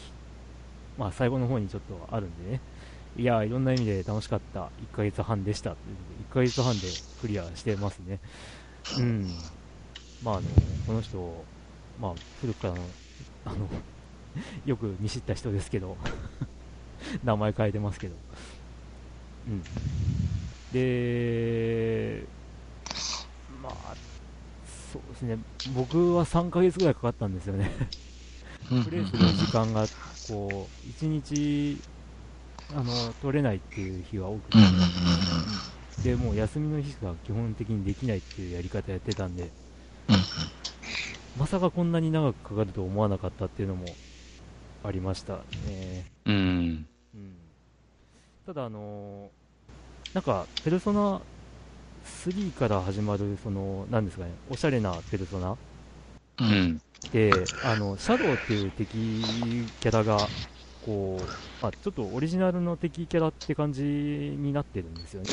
[0.99, 2.61] まあ最後の方にちょっとあるんでね、
[3.17, 6.89] いやーいろんな意味で楽しかった1ヶ月半でしたということで1ヶ月半で
[7.21, 8.19] クリアしてますね。
[8.99, 9.27] うん。
[10.23, 10.49] まああの、
[10.87, 11.45] この人、
[12.01, 12.81] まあ古くからの、
[13.47, 13.69] あの、
[14.65, 15.97] よく見知った人ですけど、
[17.25, 18.15] 名前変えてますけど。
[19.49, 19.63] うん。
[20.73, 22.23] で、
[23.63, 23.95] まあ、
[24.93, 25.39] そうですね、
[25.75, 27.71] 僕は3ヶ月ぐらいかかったんですよね。
[28.85, 29.87] プレイする時間が、
[30.29, 31.79] こう、1日、
[32.75, 34.59] あの、取れないっていう日が多くて
[36.03, 39.45] で、もう休みの日しか基本的にできないっていうやり方やってたんで、
[40.09, 40.17] うん
[41.39, 43.95] まさかこんなに長くかかると思わなかったっていうのも
[44.83, 46.05] ありましたね。
[46.25, 46.35] うん。
[46.35, 46.87] うん。
[48.47, 49.29] ただ、あの
[50.15, 51.21] なんか、ペルソナ
[52.05, 55.57] 3から始まる、その、なんですかね、おしゃれなペルソナう
[56.41, 56.81] うんん。
[57.13, 57.33] で、
[57.65, 58.89] あの、シャドウっていう敵
[59.81, 60.19] キャラが、
[60.85, 65.29] こう、あ、ちょっとオリジナルの敵キャラって感じになってるんですよね。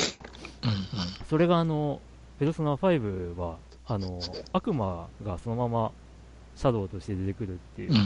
[1.28, 2.00] それがあの、
[2.38, 3.56] ペルソナ5は、
[3.86, 4.20] あの、
[4.52, 5.92] 悪魔がそのまま
[6.56, 8.04] シャドウとして出てくるっていう、うんうん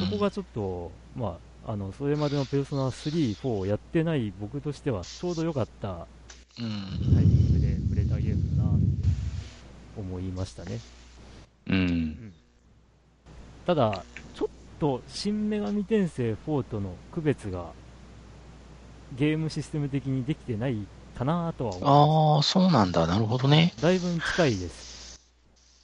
[0.00, 6.06] そこがちょっと、まあ、あの、それまでのペルソナ3、4をやってない僕としてはちょうど良かった
[6.58, 8.86] うんタイミングで触れたゲームだなって
[9.98, 10.80] 思いましたね。
[11.68, 12.32] うん。
[13.66, 14.04] ただ、
[14.34, 14.48] ちょっ
[14.78, 17.66] と新女神転生4との区別が
[19.16, 20.76] ゲームシステム的にできてない
[21.16, 23.06] かなとは思ああ、そうなんだ。
[23.06, 23.72] なるほどね。
[23.78, 23.82] う。
[23.82, 25.20] だいぶ近いです。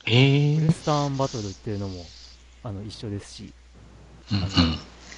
[0.04, 0.56] へえ。
[0.56, 2.04] うんウエスターンバトルっていうのも
[2.62, 3.52] あの一緒ですし、
[4.32, 4.40] うん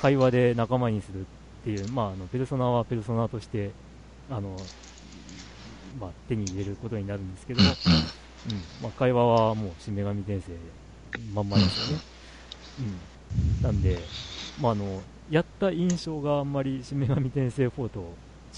[0.02, 1.24] 会話で仲間にするっ
[1.62, 3.70] ていう、まあ、あのペルソナはペルソナとして
[4.28, 4.56] あの、
[6.00, 7.72] まあ、手に入れることになるんですけど、うんうん
[8.82, 10.52] まあ、会話はもう新女神転生
[11.32, 12.11] まんまですよね。
[12.78, 13.98] うん、なんで、
[14.60, 18.04] まあ、あのやった印象があんまり新女神転生4と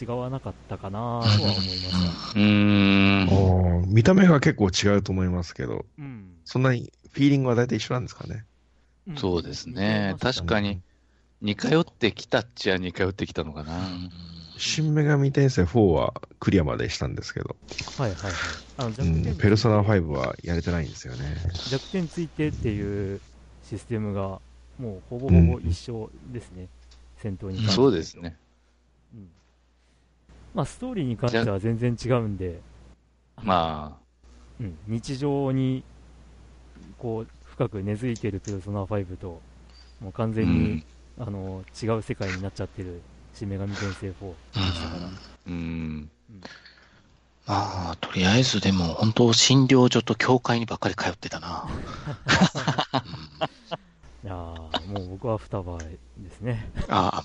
[0.00, 2.38] 違わなかったかなとは思いました。
[2.40, 3.94] うん。
[3.94, 8.44] 見た目が結構違うと思いますけど、うんそんなにフィーリングは大体一緒なんですかね。
[9.08, 10.14] うんそうですね。
[10.20, 10.80] 確かに、
[11.40, 13.72] 似通ってきたっちゃ似通ってきたのかな。
[14.58, 17.56] 新女神転生4はクリアまでしたんですけど、
[17.98, 18.32] はいはいはい。
[18.76, 21.36] あのう弱点ん、ペルソナ5はやれてないんですよね。
[21.70, 23.20] 弱点ついてっていう
[23.64, 24.40] システムが
[24.78, 26.68] もうほぼほぼ一緒ですね、
[27.16, 28.36] 戦闘に関してそうですね。
[29.14, 29.28] うん。
[30.54, 32.60] まあ、ストーリーに関しては全然違うんで、
[33.42, 33.98] ま
[34.60, 35.82] うん、日常に
[36.98, 39.40] こう深く根付いているペルソナ5と、
[40.00, 40.84] もう完あ、う全に、ん。
[41.18, 43.00] あの違う世界になっちゃってる
[43.32, 45.10] 新女神転生4でしたから、
[45.46, 46.10] うん。
[47.46, 51.68] まあ、とりあえずでも、本当診療所と教会にばっかり通ってたな。
[54.24, 56.70] いやーもう僕は双葉ですね。
[56.88, 57.24] ああ、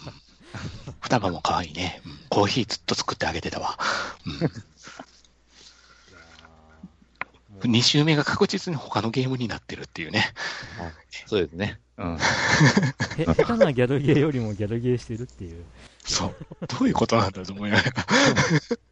[0.99, 2.01] 双葉も可愛いね。
[2.05, 3.77] うんコーヒーずっと作ってあげてたわ。
[7.49, 10.33] もう2周目が確実に他のゲームになってるっていうね。
[11.25, 11.79] そうですね。
[11.97, 12.17] うん。
[13.17, 15.65] へ下手なギャルゲーよりもギャルゲーしてるっていう。
[16.05, 16.35] そう。
[16.67, 18.05] どういうことなんだと思いながら。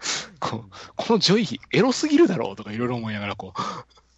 [0.40, 0.64] こ
[0.96, 3.52] この女医、エロすぎるだろうとかいろいろ思いながら、こ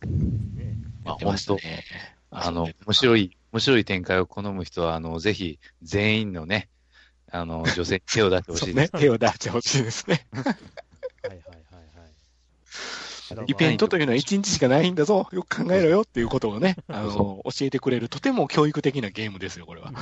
[0.03, 1.85] う、ね まあやってましたね。
[2.31, 6.69] あの、面白い、面白い展開を好む人は、あの、ぜひ、全員のね、
[7.31, 8.93] あの、女性に手を出してほしいです。
[8.95, 9.01] ね。
[9.01, 10.27] 手を出してほしいですね。
[10.33, 12.13] はいはいはいはい。
[13.47, 15.29] イベントというのは1日しかないんだぞ。
[15.33, 19.93] よく考えろよっていうことをね、あの、教えてくれる、とても教育的なゲームですよ、これは。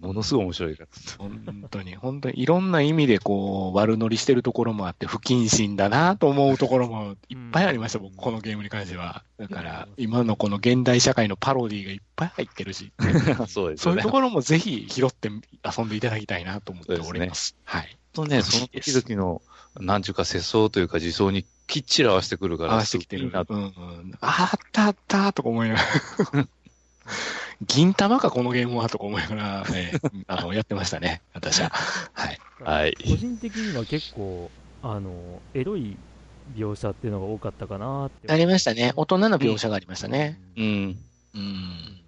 [0.00, 0.88] ものすごい面白いから。
[1.18, 9.24] 本当に、本当にいろんな意味でこう、悪乗りしてるところもあって、不謹慎だなと思うところもいっぱいありました、うん僕、このゲームに関しては。
[9.38, 12.92] だから、今のこの現代社会のパロディがいっぱい入ってるし、
[13.48, 14.10] そうですよねそういうと。
[14.10, 17.56] ころもぜひ拾って遊んでいただきたいなと思っております。
[17.64, 17.96] はい。
[18.12, 19.42] とね、その時々の、
[19.78, 23.30] なんちゅうか世相というか自走にきっちり合わせてくるから、合わせてきてる。
[23.30, 24.12] なうんうん。
[24.20, 25.80] あったあったとか思いなが
[26.32, 26.48] ら。
[27.66, 31.70] 銀玉か、このゲームはとか思いながら、えー あの、やってましたね、私は。
[31.70, 32.38] はい。
[32.62, 32.94] はい。
[33.06, 34.50] 個人的には結構、
[34.82, 35.96] あの、エロい
[36.56, 38.32] 描写っていうのが多かったかなって。
[38.32, 38.92] ありましたね。
[38.96, 40.40] 大人の描写がありましたね。
[40.56, 40.98] うん。
[41.34, 42.00] うん。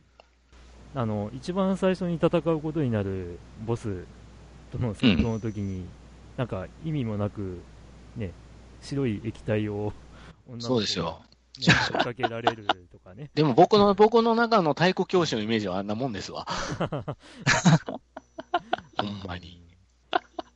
[0.95, 4.05] あの、一番最初に戦うことになるボス
[4.73, 5.87] との戦闘の時に、
[6.37, 7.61] なんか意味もなく、
[8.17, 8.31] ね、
[8.81, 9.93] 白い液体を
[10.49, 11.23] 女の子がそうですよ。
[11.59, 13.31] ね追っかけられるとかね。
[13.37, 16.47] でも僕の、僕の中の太鼓教師のイメージはあんなもんですわ。
[18.97, 19.63] ほんまに。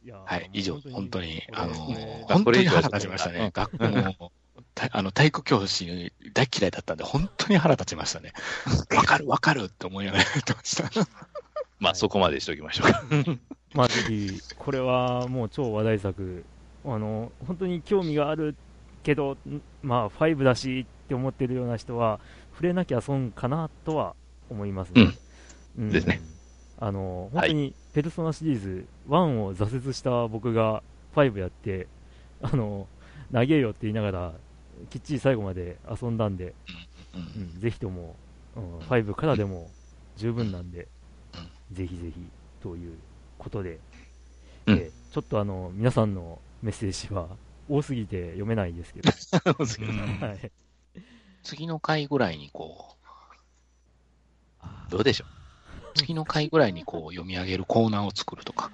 [0.04, 3.50] いはい、以上、本当に、あの本当に腹立ちましたうんね。
[3.52, 4.32] 学校の、
[4.74, 8.32] たあの、体育教師大嫌いだったんで、本当に腹立ちましたね。
[8.94, 10.88] わかるわかるって思いながらやってました。
[11.78, 13.02] まあ、そこまでしておきましょうか。
[13.74, 16.44] まあ、ぜひ、これはもう超話題作、
[16.84, 18.54] あの、本当に興味がある
[19.02, 22.20] けど、んまあ、5だしって思ってるような人は、
[22.52, 24.14] 触れなきゃ損かなとは
[24.48, 25.12] 思いますね。
[25.78, 25.90] うん。
[25.90, 26.20] ですね。
[26.78, 30.82] あの、本当に、ペルソナシリーズ1を挫折した僕が
[31.14, 31.86] 5やって、
[32.42, 32.86] あの、
[33.32, 34.32] 投げよって言いながら、
[34.90, 36.54] きっちり最後まで遊んだんで、
[37.14, 37.42] うん。
[37.42, 38.14] うん、ぜひとも、
[38.56, 39.70] うん、5からでも
[40.16, 40.88] 十分なんで、
[41.72, 42.20] ぜひぜひ
[42.62, 42.96] という
[43.38, 43.78] ことで、
[44.66, 44.78] うん。
[44.78, 47.28] えーちょっとあの皆さんのメッセージは
[47.70, 49.10] 多すぎて読めないですけど、
[51.42, 52.98] 次の回ぐらいにこ
[54.62, 55.24] う、どうでしょ
[55.94, 58.70] 次の回ぐらいにこう読み上げるコーナーを作るとか。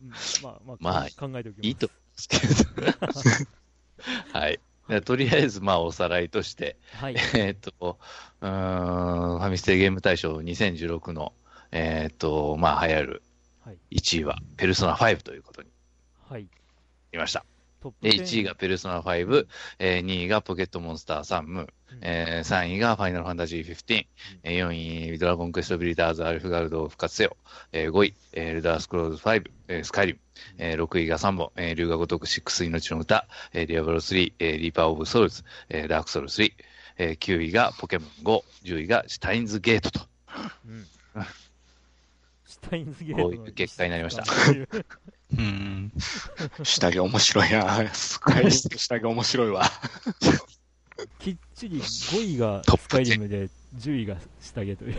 [0.00, 0.10] うん。
[0.44, 1.64] まあ、まあ、まあ考えておきます。
[1.64, 2.88] ういいと思うんですけど。
[4.38, 4.60] はい。
[4.88, 7.98] でとりあえず、まあ、おさらいとして、はい、えーっと、
[8.40, 8.48] うー
[9.36, 11.32] ん、ファミステゲーム大賞2016の、
[11.72, 13.22] えーっと、まあ、流行る
[13.64, 15.68] はい、1位は、ペルソナ5ということに
[16.28, 16.48] はい、な
[17.12, 17.44] りました。
[18.02, 19.46] で、10 1位がペルソナ5、
[19.78, 21.60] えー2位がポケットモンスターサム、
[21.92, 21.98] うん。
[22.02, 24.06] えー3位がファイナルファンタジー15、
[24.42, 27.36] えー4位ドラゴンクエストビリダーズアルフガルドを復活せよ、
[27.72, 30.18] えー5位、えーエルダースクロールズ5、えースカイリム、
[30.58, 36.52] えー6位が3本、えー龍が如く6命の詩、えーディアブロ3、えーリーパーオブソウルズ、えーダークソウル3、
[36.98, 40.00] えー9位がポケモン GO、10位がシュタインズゲートと、
[40.66, 40.86] うん
[42.50, 44.26] シュタインズゲートのこういう結果になりましたう
[45.38, 45.92] うん。
[46.64, 47.94] シュタゲ面白いな。
[47.94, 49.62] スカイリムとシュタゲ面白いわ。
[51.20, 54.96] きっちり5位がトップスカイリムで10位が下着という。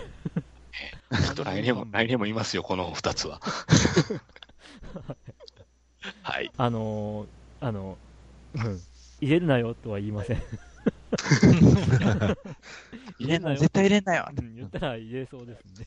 [1.43, 3.41] 来年も、来年もいますよ、この二つは。
[6.23, 6.49] はい。
[6.55, 7.97] あのー、あの、
[8.55, 8.81] うん、
[9.19, 10.41] 入れるなよとは言いません。
[13.19, 14.29] 入れんなよ、絶対入れんなよ。
[14.33, 15.85] うん、言ったら入れそうですね。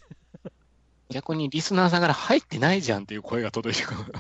[1.11, 4.13] 逆にリスナーさんから入ってないじゃんっていう声が届いてくる。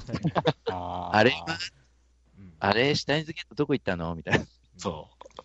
[0.70, 1.35] ああれ
[2.39, 4.14] うんあれ、シュタインズゲートどこ行ったの？
[4.14, 4.45] みたいな。
[4.76, 5.43] そう。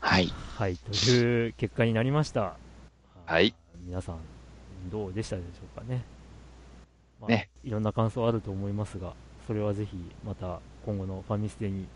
[0.00, 0.32] はい。
[0.56, 2.56] はい、という結果になりました。
[3.26, 3.54] はい。
[3.84, 4.18] 皆さん、
[4.90, 6.04] どうでしたでしょうかね。
[7.20, 9.14] まあ、ねいろんな感想あると思いますが、
[9.46, 11.86] それはぜひまた今後のファミステに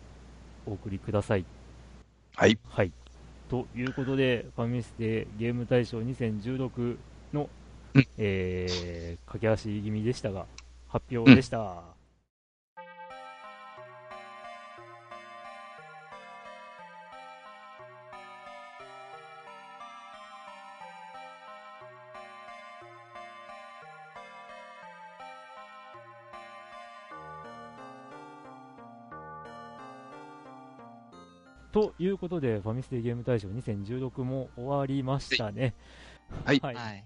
[0.65, 1.45] お送りください。
[2.35, 2.57] はい。
[2.67, 2.91] はい。
[3.49, 6.97] ということで、ファミステゲーム大賞2016
[7.33, 7.49] の、
[7.97, 10.45] うんえー、駆け足気味でしたが、
[10.87, 11.81] 発表でした。
[31.71, 35.73] ということで、ファミステゲーム大賞2016も終わりましたね。
[36.43, 36.75] はいはい。
[36.75, 37.03] はい。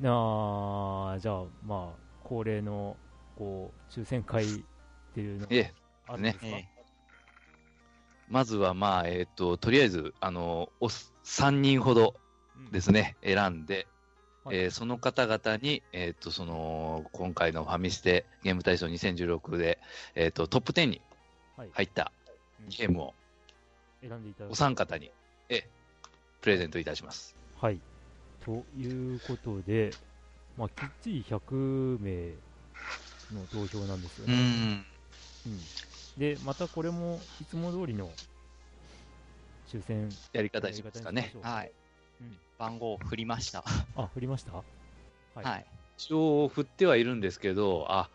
[0.00, 2.96] なあ、じゃあ、まあ、恒例の、
[3.36, 4.48] こう、抽選会っ
[5.14, 5.74] ていうのええ、
[6.06, 6.70] あるんですか、ね。
[8.28, 12.14] まずは、まあ、えっ、と、とりあえず、あの、お3人ほど
[12.56, 12.70] うん。
[12.70, 13.86] ですね、選んで、
[14.44, 14.56] はい。
[14.58, 19.78] えーその方々に、えっ、と、その、今回のファミステゲーム大賞2016で、
[20.14, 21.00] えっ、と、トップ10に
[21.56, 21.70] はい。
[21.72, 22.12] 入った
[22.60, 22.68] うん。
[22.68, 23.14] ゲームを
[24.02, 25.10] 選んでいただおく三方に、
[25.48, 25.68] ええ
[26.42, 27.34] プレゼントいたします。
[27.60, 27.80] はい。
[28.46, 29.98] ということで、
[30.54, 32.44] まあ、きっちり100名
[33.34, 34.52] の投票なんですようね。
[34.72, 34.86] ん。
[35.46, 35.70] うん
[36.16, 38.18] で、またこれもいつも通りの
[39.66, 41.36] 抽選やり方にしますかね。
[41.40, 41.74] はい
[42.20, 42.40] うん。
[42.58, 43.64] 番号振りました。
[43.94, 44.52] あ、振りました？
[45.34, 45.72] ははい。
[45.96, 48.10] 一応振ってはいるんですけど、あ、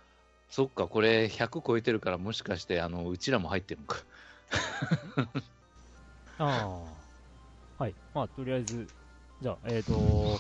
[0.50, 4.06] そっか、これ100超えてるから、もしかして、あの、うちらも入ってるのか。
[6.38, 7.12] ああ。
[7.78, 7.98] はい。
[8.14, 8.94] まあ、とりあえず、
[9.42, 10.40] じゃあ、えっ、と、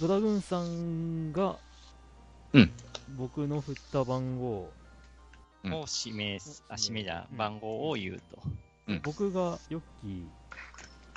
[0.00, 1.56] ドラグーンさんが、
[2.52, 2.70] うん
[3.16, 4.68] 僕の振った番号、
[5.62, 8.38] うんを指名す、あ、指名じゃうんん、番号を言うと。
[8.88, 10.08] うん僕がヨッキ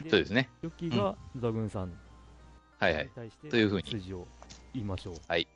[0.06, 0.50] ー、そうですね。
[0.62, 1.96] ヨッキーがドラグーンさんに
[2.78, 3.10] はいはい。
[3.16, 4.28] 対してというふうに数字を
[4.74, 5.16] 言いましょう。
[5.28, 5.48] はい。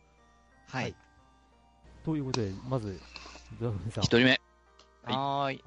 [2.04, 3.00] ということで、まず、
[3.60, 4.04] ドラグーンさん。
[4.04, 4.42] 一人目。
[5.04, 5.64] はいはーい。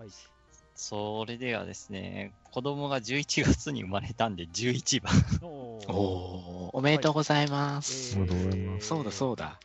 [0.76, 5.12] はいそれではですね、子供が11月に生まれたんで11番。
[5.40, 8.14] おーおー、おめでとうございます。
[8.16, 9.58] おめでとうございまそうだそうだ。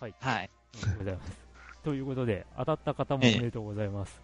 [0.00, 0.14] はい。
[0.20, 1.32] おめでとうございます。
[1.84, 4.20] ということで、当たった方もおめでとうございます。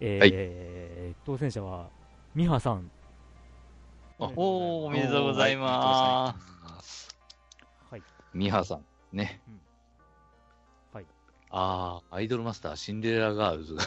[0.00, 1.90] えーはい当選者は、
[2.36, 2.88] ミハさん。
[4.20, 6.36] あおおー、おめでとうございま
[7.90, 8.02] はい。
[8.32, 8.84] ミハさん。
[9.12, 9.40] ね。
[9.48, 9.60] うん
[10.94, 11.04] はい。
[11.50, 13.82] ああ、アイドルマスター、シンデレラガールズが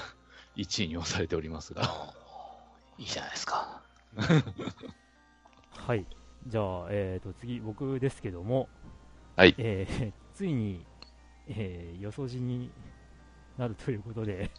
[0.55, 2.13] 1位に押されておりますが。
[2.97, 3.81] いいじゃないですか。
[5.71, 6.05] はい。
[6.47, 8.69] じゃあ、えーと、次、僕ですけども、
[9.35, 10.83] はいえー ついに、
[11.47, 12.71] えー、よそじに
[13.57, 14.49] なるということで、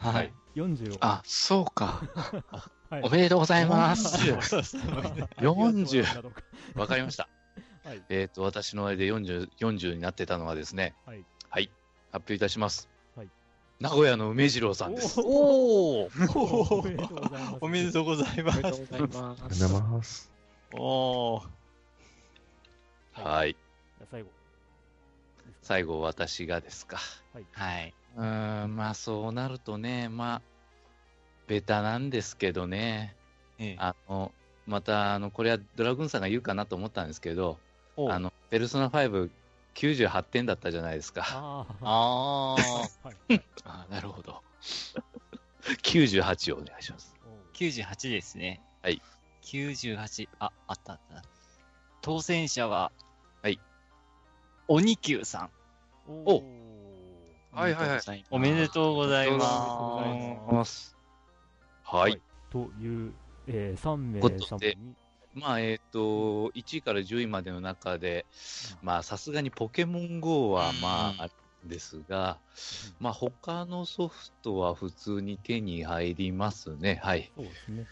[0.00, 0.06] す。
[0.06, 0.32] はい。
[0.54, 0.96] 46。
[1.00, 2.02] あ、そうか。
[2.90, 4.30] はいおめでとうございます。
[4.30, 6.42] 40なのか
[6.74, 7.28] わかりました。
[7.82, 8.02] はい。
[8.08, 11.24] えっ、と、私のあれで40、40になってたのはですね、はい。
[11.50, 11.70] はい、
[12.12, 12.88] 発表いたします。
[13.80, 15.20] はい名古屋の梅次郎さんです。
[15.20, 17.58] おーおめでとうございます。
[17.60, 18.52] おめでとうございま。
[18.52, 20.30] おめですとうございます。
[20.74, 21.42] おー。
[23.12, 23.56] はい。
[24.10, 24.28] 最後。
[25.62, 26.98] 最後、私がですか。
[27.52, 27.94] はい。
[28.16, 30.42] うーん、まあ、そうなるとね、まあ、
[31.46, 33.16] ベタなんですけどね、
[33.58, 34.32] ええあの、
[34.66, 37.58] また、あの、これはドラグーンさんが言うかなと思ったんですけど、
[37.96, 39.30] おあの、ペルソナ5、
[39.74, 41.24] 98点だったじゃないですか。
[41.26, 43.06] ああ、あー。
[43.06, 43.42] はい。
[43.64, 44.42] あなるほど。
[45.82, 47.14] 98をお願いします。
[47.54, 48.60] 98ですね。
[48.82, 49.00] はい。
[49.42, 51.22] 98、あ、あったあった。
[52.02, 52.92] 当選者は、
[53.42, 53.60] はい。
[54.68, 55.50] 鬼久さん。
[56.06, 56.64] おお
[57.52, 60.96] はいはいはいおめでとうございおめでとうまございます
[61.84, 62.20] はい。
[62.50, 63.12] という、
[63.46, 64.94] えー、3名様でに、
[65.34, 68.26] まあ、えっ、と、1位から10位までの中で、
[68.80, 71.34] まあ、さすがにポケモン GO は、まうんあ、ある
[71.66, 72.40] んですが、
[72.98, 77.00] まあ、他のソフトは普通に手に入りますね。
[77.02, 77.32] はい。
[77.34, 77.86] そうですね。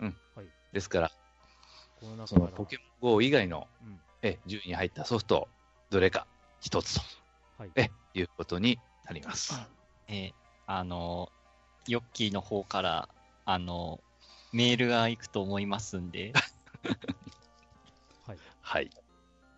[0.00, 0.16] うん。
[0.34, 0.46] はい。
[0.72, 1.10] ですから、
[1.96, 5.48] この中そのから、ポケモン GO 以外の、うんえ、10位に入ったソフト、
[5.90, 6.26] どれか
[6.60, 7.00] 一つと、
[7.58, 7.72] はい。
[7.76, 9.54] え、いうことになります。
[10.08, 10.34] えー
[10.66, 11.30] あの、
[11.86, 13.08] ヨッキーの方から、
[13.44, 14.00] あの、
[14.54, 16.32] メールが行くと思いますんで、
[18.24, 18.38] はい。
[18.60, 18.90] はい。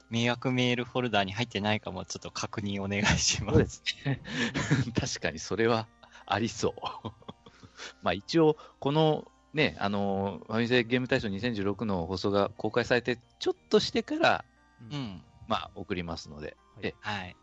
[0.09, 3.53] 迷惑メールフォルダに入ってないかもちょっと確認お願いしま。
[3.53, 4.23] そうですすね。
[4.99, 5.87] 確かにそれは
[6.25, 6.75] ありそ
[7.05, 7.09] う。
[8.01, 14.45] まあ一応、このね、あの、ファミセゲーム大賞2016の放送が公開されて、ちょっとしてから、
[14.81, 15.23] うん。
[15.47, 17.37] まあ送りますので、はいえはい。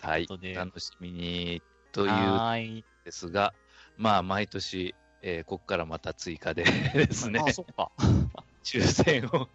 [0.00, 1.62] はいということで、楽しみに
[1.92, 2.82] という。
[3.04, 3.54] ですが、
[3.96, 6.64] まあ毎年、えーここからまた追加で
[6.94, 7.90] ですね、あ、そっか。
[8.64, 9.48] 抽選を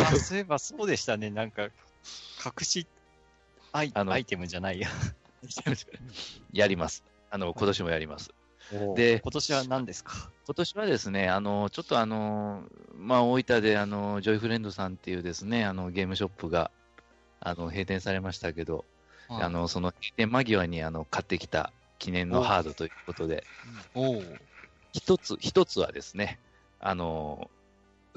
[0.00, 1.30] あ、そういえばそうでしたね。
[1.30, 1.70] なんか、隠
[2.62, 2.86] し
[3.72, 4.88] アイあのアイテムじゃないや。
[6.52, 7.04] やります。
[7.30, 8.30] あの、今年もやります。
[8.94, 10.30] で、で今年は何ですか？
[10.46, 16.70] 今年はですね、あの、ちょっとあの、まあ、大分で、あの、ジョイフレンドさんっていうですね、あの、ゲームショップが、
[17.40, 18.84] あの、閉店されましたけど、
[19.42, 23.44] あ、の、その閉店間際に、あの、買ってきた記念のハードということで、
[23.94, 24.38] おう
[24.94, 26.38] 一つ、一つはですね、
[26.78, 27.50] あの、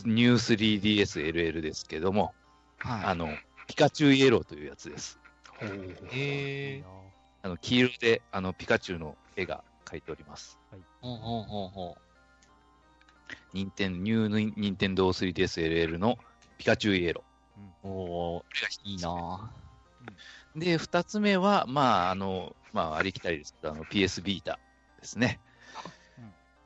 [0.06, 2.36] ニュー 3DSLL ですけども、
[2.78, 5.20] はあの、ピカチュウイエローというやつです。
[5.60, 6.20] い。
[6.20, 6.84] へえ。
[7.42, 10.60] あの、黄色で、あの、ピカチュウの絵が描いております。
[11.02, 11.98] ほうほうほうほ
[13.54, 16.20] ニンテン、ニューニンテンドー 3DSLL の
[16.60, 17.88] ピカチュウイエロー。
[17.88, 17.90] う。
[17.90, 19.52] おーこれが一ついいな
[20.56, 24.60] で、二つ目は、まあ、あの、まあ、ありきたりですけど、あの、PS ビータ
[25.00, 25.40] ですね。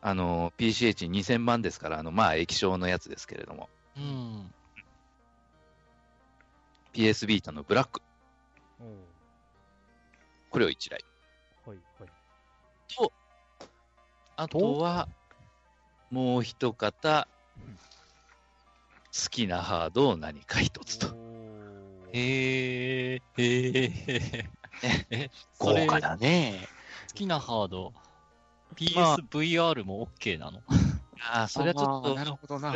[0.04, 4.52] うんあの、PCH2000 番ですから、あの、まあ、液晶のやつですけれども、うん。
[6.94, 8.02] PS ビータのブラック、
[10.50, 11.00] これを一台。
[11.66, 12.10] はい、はい。
[14.38, 15.08] あとは、
[16.10, 16.88] もう一方
[17.58, 21.08] うん、好きなハードを何か一つと。
[22.12, 23.22] へえ。
[23.38, 24.50] へえ。
[25.12, 26.68] え、それ、好豪華だね。
[27.14, 28.11] きなハード、まあ
[28.76, 30.62] PSVR も OK なの？
[31.30, 32.74] ああ、それはちょっと、なるほどな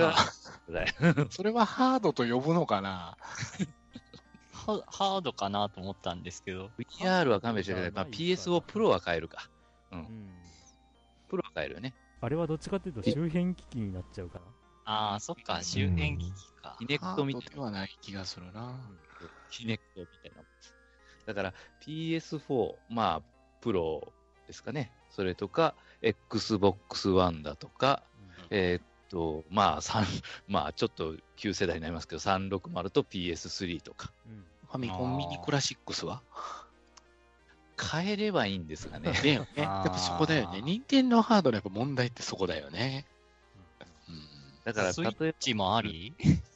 [1.30, 1.52] それ。
[1.52, 3.18] はハードと呼ぶのかな？
[4.54, 6.72] ハハードかなと思ったんですけど。
[6.78, 8.12] VR は勘弁してください。
[8.12, 9.50] PS をプロは買えるか。
[9.92, 10.30] うん。
[11.28, 11.94] プロは買えるよね。
[12.22, 14.46] あれはどっちかっていうと周辺機器になっちゃうかな。
[14.86, 16.86] ああ、そっか、周辺機器かキ。
[16.86, 17.50] ネクトみたいな。
[17.50, 18.80] ハードではない気がするな。
[19.50, 20.44] キネクトみたいな。
[21.26, 23.22] だから PS4、まあ、
[23.62, 24.14] プロ
[24.48, 24.92] ですかね。
[25.16, 28.04] それとか、Xbox One だとか、
[28.50, 30.06] えーっと、まあ、三
[30.48, 34.12] まあ、ちょっと旧世代になりますけど、360と PS3 とか。
[34.28, 36.22] うんファミコンミニクラシックスは？
[37.82, 39.12] 変えればいいんですかね。
[39.14, 39.48] だよね。
[39.64, 40.62] やっぱそこだよね。
[40.62, 43.06] 任天堂ハードのやっぱ問題ってそこだよね。
[44.10, 44.26] うん
[44.66, 46.14] だから、スイ例えばッチもあり？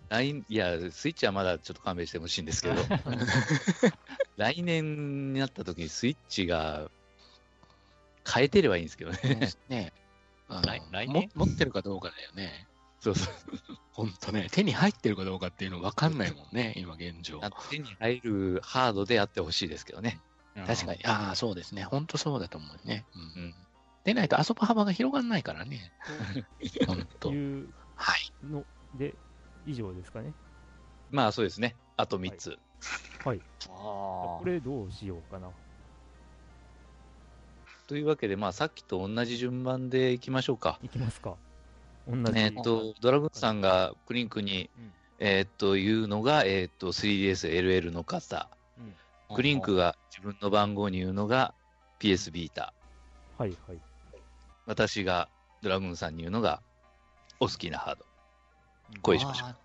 [0.10, 2.76] 来、いや、スイッチはまだちょっと勘弁してほしいんですけど、
[4.38, 6.90] 来年になった時にスイッチが
[8.34, 9.50] 変えてればいいんですけどね。
[9.70, 9.94] ね
[11.36, 12.68] 持ってるかどうかだよね。
[13.00, 13.34] そうそう。
[13.92, 14.48] ほんとね。
[14.52, 17.40] 手に入ってるかどうかっていうの分かんないもんね、今現状。
[17.70, 20.20] 手に入るハードであってほしいですけどね。
[20.66, 21.06] 確かに。
[21.06, 21.84] ああ、そうですね。
[21.84, 23.06] ほんとそうだと思うね。
[23.16, 23.20] う。
[23.20, 23.56] うんん。
[24.04, 25.92] でないと遊ぶ幅が広がんないからね。
[26.88, 27.30] ほんと。
[27.30, 28.32] というはい。
[28.46, 28.66] の
[28.98, 29.16] で、
[29.66, 30.34] 以上ですかね。
[31.10, 31.76] まあそうですね。
[31.98, 32.58] あと3つ。
[33.26, 33.40] はい。
[33.40, 35.52] あこれどうしようかな。
[37.90, 40.78] というわけで、まあさっきと同じ順番でいきましょうか。
[40.84, 41.38] いきますか。
[42.08, 42.40] 同じ。
[42.40, 48.48] えーっと、ドラグーンさんがクリンクに、うんえーっと、言うのが、えーっと、3DSLL の方。
[48.78, 48.94] うん
[49.36, 51.54] クリンクが自分の番号に言うのが
[52.00, 52.74] PS ビータ。
[53.38, 53.80] はいはい。
[54.66, 55.30] 私が
[55.62, 56.62] ドラグーンさんに言うのが
[57.40, 58.06] お好きなハード。
[59.02, 59.56] こうしましょう。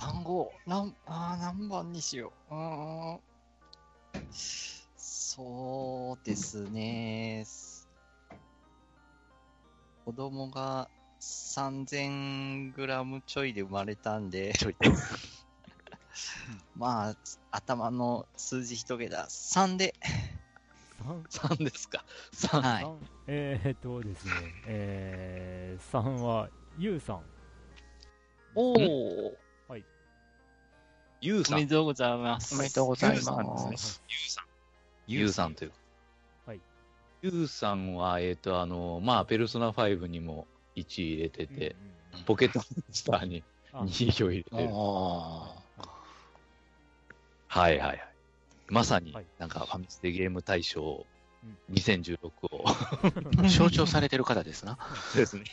[0.00, 2.54] 番号、なん、あー何番にしよう。
[2.54, 3.20] うーん。
[5.32, 7.46] そうですね。
[10.04, 14.52] 子供が3000グラムちょいで生まれたんで、
[16.74, 17.16] まあ、
[17.52, 19.94] 頭の数字一桁、3で、
[21.04, 22.04] 3、3ですか。
[22.34, 22.60] 3。
[22.60, 22.82] はい。
[22.82, 22.98] 三？
[23.28, 24.32] えーっとですね、
[24.66, 27.22] えー、3は、ゆうさん。
[28.56, 29.36] おお、
[31.20, 31.58] ユウさん。
[31.60, 32.52] ユおめでとうございます。
[32.56, 33.70] おめでとうございま。
[33.70, 34.49] ですウさん。
[35.10, 35.72] ユウさんという。
[36.46, 36.60] はい。
[37.22, 40.46] ユウさんは、えっ、と、あの、まあ、ペルソナ5にも
[40.76, 41.74] 1入れてて、
[42.26, 43.42] ポケットモンスターに
[43.72, 44.68] あ2票入れてる。
[44.72, 45.54] あ
[47.48, 48.08] はいはいはい。
[48.68, 51.04] まさにはい、なんかファミステゲーム大賞
[51.42, 52.64] うん2016を。
[52.66, 53.48] あ。
[53.50, 54.78] 象徴されてる方ですな。
[55.16, 55.44] ですね。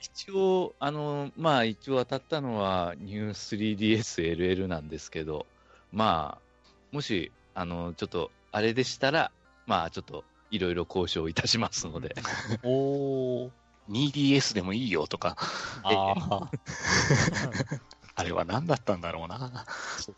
[0.00, 5.46] 一応、あの、まあ一応当たったのはニュー 3DSLL なんですけど、
[5.92, 9.32] まあ、もし、あの、ちょっと、あれでしたら、
[9.66, 12.14] まあちょっと、いろいろ交渉いたしますので。
[12.62, 13.50] おー
[13.88, 15.36] 2DS でもいいよとか、
[15.82, 16.48] あー
[18.16, 19.66] あれは何だったんだろうな。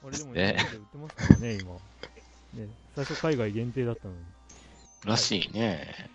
[0.05, 1.73] 俺でもね日本で売ってますからね、今。
[2.55, 4.21] ね、最初海外限定だったのに。
[5.05, 6.11] らしいね。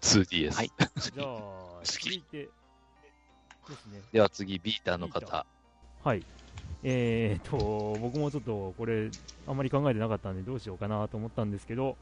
[0.00, 0.52] 2DS。
[0.52, 0.68] はい。
[0.68, 2.50] じゃあ、続いてで
[3.76, 4.02] すね。
[4.12, 5.46] では次、ビーターの方。
[6.04, 6.24] はい。
[6.84, 9.10] えー、と、僕もちょっとこれ、
[9.46, 11.96] あんまり考えてなかったんで、どうしようかなと思ったんですけど、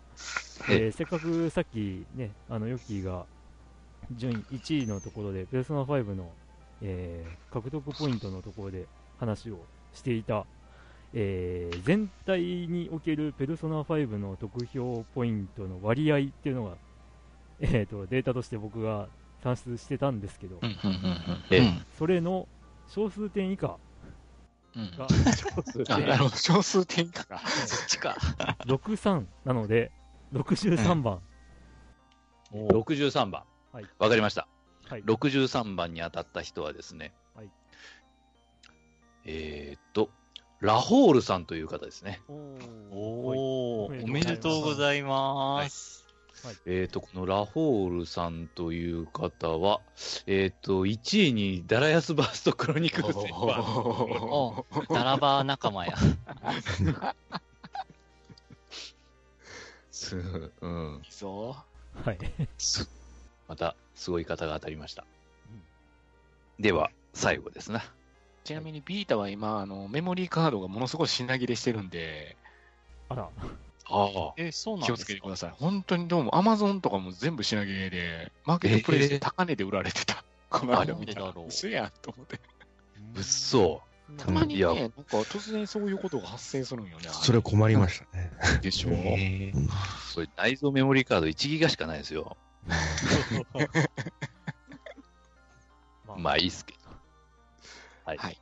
[0.68, 3.24] えーせっかくさっきね、あの、ヨッキーが
[4.12, 6.30] 順位1位のところで、ペルソナ5の、
[6.82, 8.86] えー獲得ポイントのところで
[9.18, 9.58] 話を
[9.94, 10.44] していた、
[11.14, 16.76] えー全体におけるペルソナ5の得票ポイントの割合っていうのが、
[17.60, 19.08] えー、とデータとして僕が
[19.42, 20.60] 算出してたんですけど、
[21.98, 22.46] それの
[22.88, 23.78] 小数点以下
[24.76, 25.06] うんが
[25.88, 27.40] あなるほど、小数点以下か。
[27.66, 28.16] そっちか。
[28.66, 29.90] 63なので、
[30.34, 31.20] 63番。
[32.52, 33.44] 63番。
[33.72, 34.46] はいわかりました。
[34.88, 35.02] はい。
[35.04, 37.50] 63番に当たった人はですね、はい
[39.24, 40.10] えーっと、
[40.60, 42.20] ラホールさんという方ですね。
[42.28, 46.05] おーおおめでとうございます。
[46.66, 49.80] えーっと、このラホールさんという方は、
[50.26, 53.62] えーっと、1位にダラヤスバーストクロニクル全般。
[54.22, 55.94] おダラバー仲間や。
[59.90, 61.02] すうん。
[61.04, 61.56] いいぞ。
[62.04, 62.18] はい。
[62.58, 62.88] す
[63.48, 65.04] また、すごい方が当たりました。
[66.58, 67.82] では、最後ですな。
[68.44, 72.36] ちなみにビータは今、あの、メモリーカードがものすごい品切れしてるんで、
[73.08, 73.28] あら、
[73.88, 74.34] ああ。
[74.36, 75.50] え、そうなん気をつけてください。
[75.50, 80.24] 本当にどうも、アマゾンとかも全部品切れで、マーケットプレイスで高値で売られてた。
[80.50, 82.40] この間見たら嘘やんと思って。
[83.16, 83.82] うっそ。
[84.18, 87.08] たまにね、なんか突然そういうことが発生するんよね。
[87.10, 88.30] それ困りましたね。
[88.62, 88.90] でしょ？
[88.90, 89.68] へー
[90.14, 92.36] これ内蔵メモリーカード1ギガしかないですよ。
[96.06, 96.78] まあ、まあいいっすけど。
[98.04, 98.18] はい。
[98.18, 98.40] はい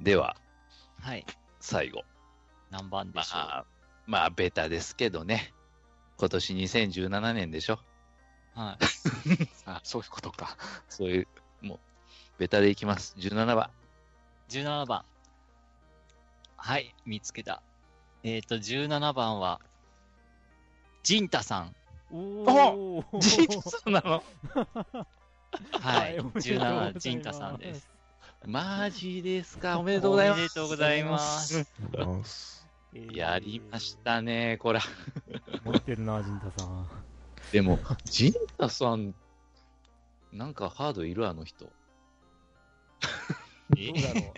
[0.00, 0.36] では、
[1.00, 1.26] はい。
[1.60, 2.04] 最後。
[2.70, 3.40] 何番でしょう？
[3.40, 3.66] まあ、
[4.08, 5.52] まあ、ベタですけどね。
[6.16, 7.78] 今年2017年でしょ
[8.54, 9.48] はい。
[9.66, 10.56] あ、そういうことか。
[10.88, 11.28] そういう、
[11.60, 11.78] もう、
[12.38, 13.14] ベタでいきます。
[13.18, 13.70] 17番。
[14.48, 15.04] 17番。
[16.56, 17.62] はい、見つけた。
[18.22, 19.60] えっ、と、17番は、
[21.02, 21.76] ジンタさん。
[22.10, 24.24] おおジートさんなの？
[25.82, 27.90] はい、おめでとうござい17ますジンタさんです。
[28.46, 29.78] マジですか。
[29.78, 30.38] おめでとうございます。
[30.38, 31.18] おめでとうございま
[32.24, 32.57] す。
[32.94, 34.80] えーやりましたね、これ。
[35.64, 36.88] 持ってるな、陣太さん。
[37.52, 39.14] でも、ジンタさん、
[40.32, 41.72] なんかハードいるあの人。
[43.70, 44.34] どうだろ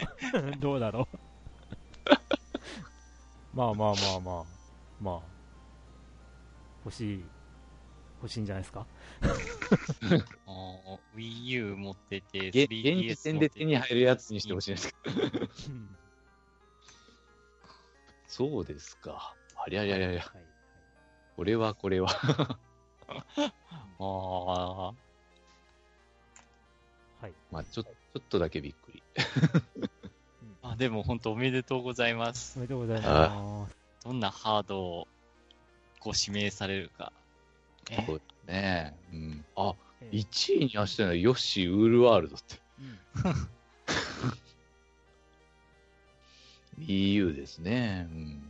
[0.55, 0.57] う。
[0.61, 1.19] どうだろう。
[3.57, 4.45] まあまあまあまあ。
[5.01, 5.21] まあ。
[6.85, 7.25] 欲しい。
[8.23, 8.87] 欲しいんじゃないですか。
[11.17, 15.21] Wii U 持ってて、げ 3DS 現時点で手に入るやつにしてほしいんですけど。
[15.69, 16.00] うん
[18.31, 19.35] そうですか。
[19.57, 20.21] ありゃりゃりゃりゃ。
[20.21, 20.51] はい
[21.37, 22.11] これはこれは。
[23.09, 23.49] あ
[23.99, 24.95] あ、は
[27.25, 27.33] い。
[27.51, 29.03] まあちょ、ちょっとだけびっくり。
[30.63, 32.59] あでも本当おめでとうございます。
[32.59, 33.77] おめでとうございます。
[34.05, 35.09] どんなハードを
[36.01, 37.11] ご指名されるか。
[37.89, 38.95] ねそうね。
[39.11, 39.45] うん。
[39.57, 42.61] あ、えー1位にはしてないヨッシーウールワールドって。
[42.79, 42.99] うん、
[46.87, 48.07] EU ですね。
[48.11, 48.43] うん。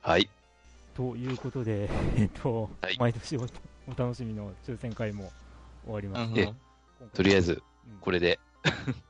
[0.00, 0.28] はい。
[0.94, 3.46] ということで、えっと、はい毎年おお
[3.96, 5.30] 楽しみの抽選会も
[5.84, 6.52] 終わりまして、え
[7.14, 7.60] とりあえず、うん
[8.00, 8.40] これで。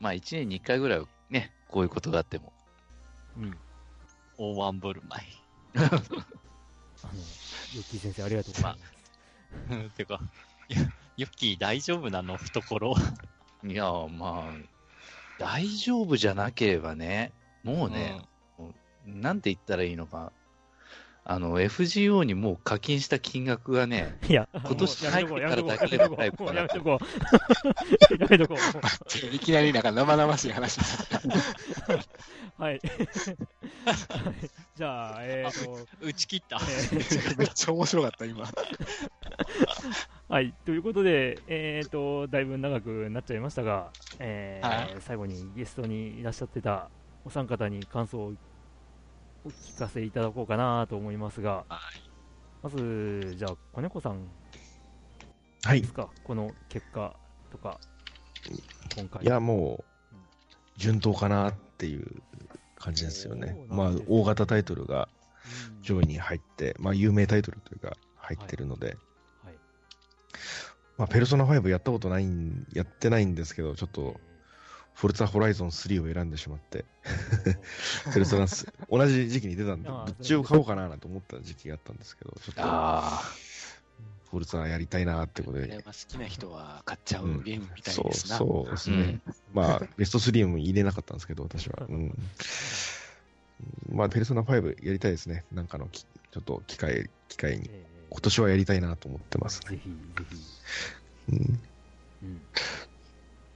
[0.00, 2.52] まあ、1年に1回ぐらいはね、こういうことがあっても。
[3.36, 3.56] うん、
[4.36, 5.20] 大盤振る舞
[5.74, 6.00] あの、ヨッ
[7.90, 8.78] キー先生ありがとうございま
[9.68, 9.74] す。
[9.86, 9.90] い。
[9.96, 10.20] てか、
[10.68, 10.80] いや、
[11.16, 12.36] ユッキー大丈夫なの？
[12.36, 12.94] 懐。
[13.64, 14.54] いや、まあ、
[15.42, 17.32] 大丈夫じゃなければね、
[17.64, 18.22] もうね、
[19.04, 20.32] なんて言ったらいいのか。
[21.24, 28.22] あの、FGO にもう課金した金額がね、 いや、今年入ってからだけやめとこうでももうやめとこう。
[28.22, 29.26] やめとこう。
[29.34, 31.30] いきなりなんか生々しい話になっ
[31.86, 31.94] た。
[32.62, 32.72] はい。
[32.72, 32.80] はい
[34.74, 36.56] じゃあ、えっ、と、打ち切った。
[36.56, 38.48] えーめっちゃ面白かった、今。
[40.32, 40.54] はい。
[40.64, 46.88] ということで、えっ、と、だいぶ長くなっちゃいましたが、えーはい最後にゲストにいらっしゃってた
[47.26, 48.32] お三方に感想を
[49.44, 51.66] お聞かせいただこうかなと思いますが、
[52.62, 54.26] まず、じゃあ、子猫さん
[55.64, 55.86] はいで。
[55.86, 57.14] すか、この結果
[57.50, 57.78] とか、
[58.96, 59.22] 今回。
[59.24, 62.22] いや、もう、順当かなっていう
[62.76, 63.54] 感じですよね。
[63.68, 65.10] まあ大型タイトルが
[65.76, 68.96] うん上位に入って、まあ、有名タイトルというか、入ってるので、はい。
[70.98, 74.20] まあ、ペルソナ5やったことないん、やってないんですけど、ちょっと、
[74.94, 76.84] フォルツァホライゾン3を選んでしまって、
[78.12, 83.22] ペルソナス、同じ時期に出たんで、どっちを買おうかななんて思った時期があったんですけど、ちょっと、あ
[84.30, 88.38] フォルツァやりたいなってことで、好きな人は買っちゃううんゲームみたいそう、ですな。
[88.38, 88.96] そうですね。
[88.96, 89.22] うん
[89.52, 91.86] まあ、ベスト3も入れなかったんですけど、私は。
[91.86, 92.14] うん。
[93.92, 95.44] まあ、ペルソナ5やりたいですね。
[95.52, 97.66] なんかのき、ちょっと機会、機会に。
[97.68, 99.76] え今年はやりたいなと思ってますね。
[99.76, 100.36] ーぜひ、ぜひ。
[101.28, 101.62] うん。
[102.22, 102.42] うん。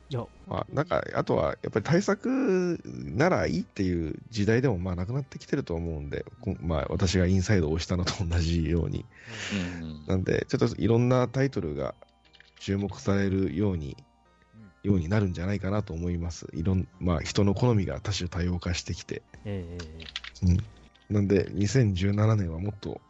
[0.08, 6.24] いや、まあ、なんか、あとは、やっぱり対策ならいいっていう時代でも、まあ、なくなってきてると思うんで、
[6.60, 9.04] まあ、私がインサイドを押したのと同じように。
[9.52, 11.94] ーうんなんで、ちょっといろんなタイトルが
[12.60, 13.96] 注目されるように、
[14.84, 16.46] ようになるんじゃないかなと思います。
[16.52, 19.22] いろん、まあ、人の好みが多種多様化してきて。
[19.44, 20.58] えーうん。
[21.14, 23.00] なんで、2017年はもっと、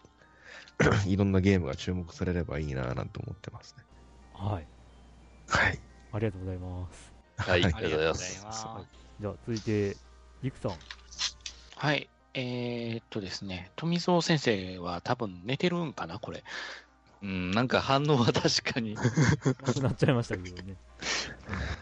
[1.06, 3.84] いろんなゲームが注目されればいいななんて思ってますね。
[4.32, 4.68] はい。
[5.48, 5.82] はい。
[6.10, 7.14] ありがとうございます。
[7.36, 8.68] はい、ありあがとうございます。
[8.72, 8.90] ます。
[9.18, 10.00] じゃあ、続いて、
[10.42, 10.86] リクさん。
[11.76, 12.10] はい。
[12.34, 16.44] えーっとですね、富蔵先生は多分寝てるんかな、これ。
[17.22, 18.94] うん、なんか反応は 確かに。
[18.94, 19.02] な
[19.72, 20.76] くなっちゃいましたけどね。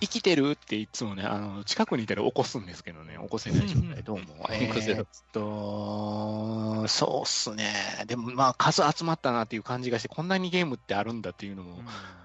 [0.01, 4.49] 生きてるっていつもね、あの、近くにいたら起こすんですけどね、起こせない状態、どうも。
[4.51, 8.05] えっと、そうっすね。
[8.07, 11.83] でもまあ、数集まったなっていう感じがして、こんなにゲームってあるんだっていうのも、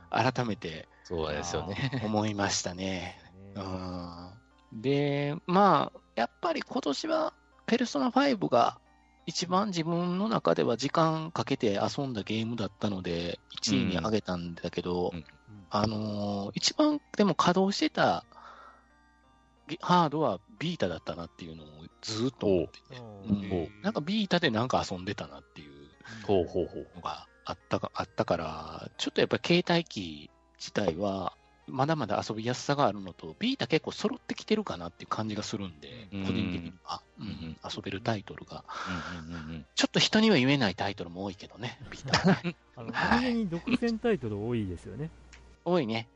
[0.10, 2.02] 改めてそうですよね。
[2.04, 3.20] 思いましたね。
[3.56, 4.30] ねうん
[4.72, 7.34] で、まあ、やっぱり今年は、
[7.66, 8.80] ペルソナ5が
[9.30, 15.24] 一番自分の中では時間かけて遊んだゲームだったので、1位に上げたんだけど、うん。
[15.72, 18.26] あのー一番でも稼働してた
[19.68, 21.68] ゲハードはビータだったなっていうのを
[22.02, 23.34] ずーっと思ってて、う。
[23.34, 23.36] ん。
[23.36, 23.80] う。
[23.80, 25.80] んなんかビータでなんか遊んでたなっていう。
[26.96, 31.34] のがあったかあったから、ちょっとやっぱり携帯機自体は、
[31.72, 38.64] まだまだ遊びやすさがあるのと、ビータ結構揃ってきてるかなっていう感じがするんで、うん個人的には、うんうん遊べるタイトルが。
[39.22, 42.56] うんうんうんうんちょっと人には言えないタイトルも多いけどね、ビータはね。
[42.76, 45.10] あの、はいに独占タイトル多いですよね。
[45.66, 46.08] 多いね。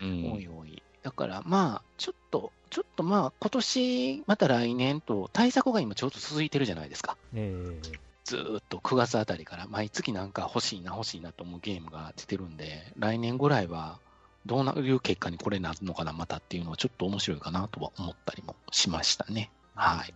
[0.00, 0.82] うん多い多い。
[1.02, 7.16] だからまあ、ちょっと、ちょっとまあ、今年、また来年と、対策が今ちょうど続いてるじゃないですか。
[7.34, 7.52] え
[7.84, 13.98] えずーっと9月あたりから毎月なんか欲しいな欲しいなと思うゲームが出てるんで、来年ぐらいは
[14.46, 19.50] どういう結果にこれなるのかな、またっていうのはちょっと面白いかなとは思ったりもしましたね。
[19.74, 19.98] はい。
[19.98, 20.14] はい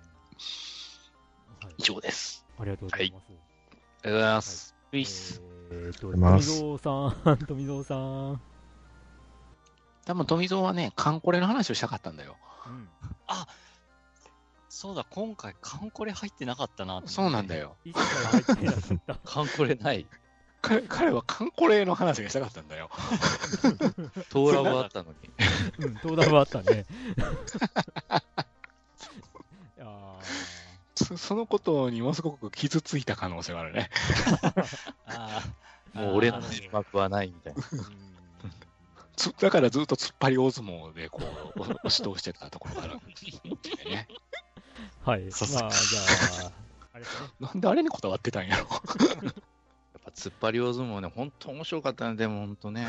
[1.78, 2.44] 以上です。
[2.58, 3.24] ありがとうございます。
[3.28, 3.40] ありが
[4.02, 4.74] とうございます。
[4.92, 5.42] ウィス。
[5.70, 8.40] えーと、ありがとうございます富蔵さん、富蔵さん。
[10.06, 12.36] 多分富蔵はね、カンコレの話をしたかったんだよ。
[12.66, 12.88] うん。
[14.68, 17.62] そうだ、今回カンコレ入ってなかったなとそうなんだよ。
[17.62, 17.76] よ。
[17.84, 19.14] いつから入ってなかった。
[19.24, 20.06] カンコレない。
[20.66, 22.90] 彼彼はカンコレの話がしたかったんだよ。
[24.30, 25.16] トーラブあったのに。
[25.78, 26.86] うん、東大はあったね。
[29.76, 29.86] いや
[30.96, 33.90] そそのことにものすごく傷ついた可能性があるね。
[35.06, 37.62] あーもう俺のあー字幕はないみたいな。
[39.38, 41.22] だからずっと突っ張り大相撲でこ
[41.54, 42.94] う、押し通してたところから。
[42.96, 44.08] ね、
[45.04, 45.30] はい。
[45.30, 46.00] さすがまあ、じゃ
[46.48, 46.52] あ、
[46.92, 47.28] あれですね。
[47.40, 48.66] なんであれにこだわってたんやろ。
[50.16, 52.86] 突っ張り大相撲ね、本当面白かったね、でも本当ね。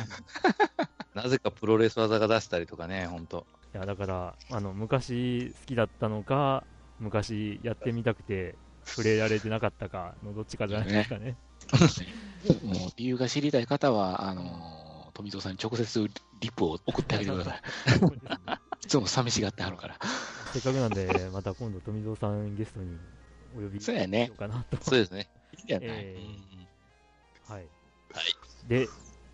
[1.13, 3.45] なぜかプロレス技が出したりとかね、本当。
[3.73, 6.63] いや、だから、あの、昔好きだったのか、
[6.99, 8.55] 昔やってみたくて、
[8.85, 11.35] 触れられてなかったかのどっちかじゃないですかね。
[12.63, 14.87] もう理由が知りたい方は、あのー
[15.17, 15.99] 富蔵さんに直接
[16.39, 17.61] リップを送ってあげてください。
[18.85, 19.97] いつも寂しがってはるから。
[20.53, 22.99] せっかくなんで、また今度、富蔵さんゲストに
[23.55, 24.77] お呼びしよそうやねうかなと。
[24.83, 25.27] そうですね。
[25.57, 26.15] いいんじゃない、え
[26.53, 26.56] うん
[27.49, 27.59] はい。
[27.59, 28.25] はい。
[28.67, 28.89] で、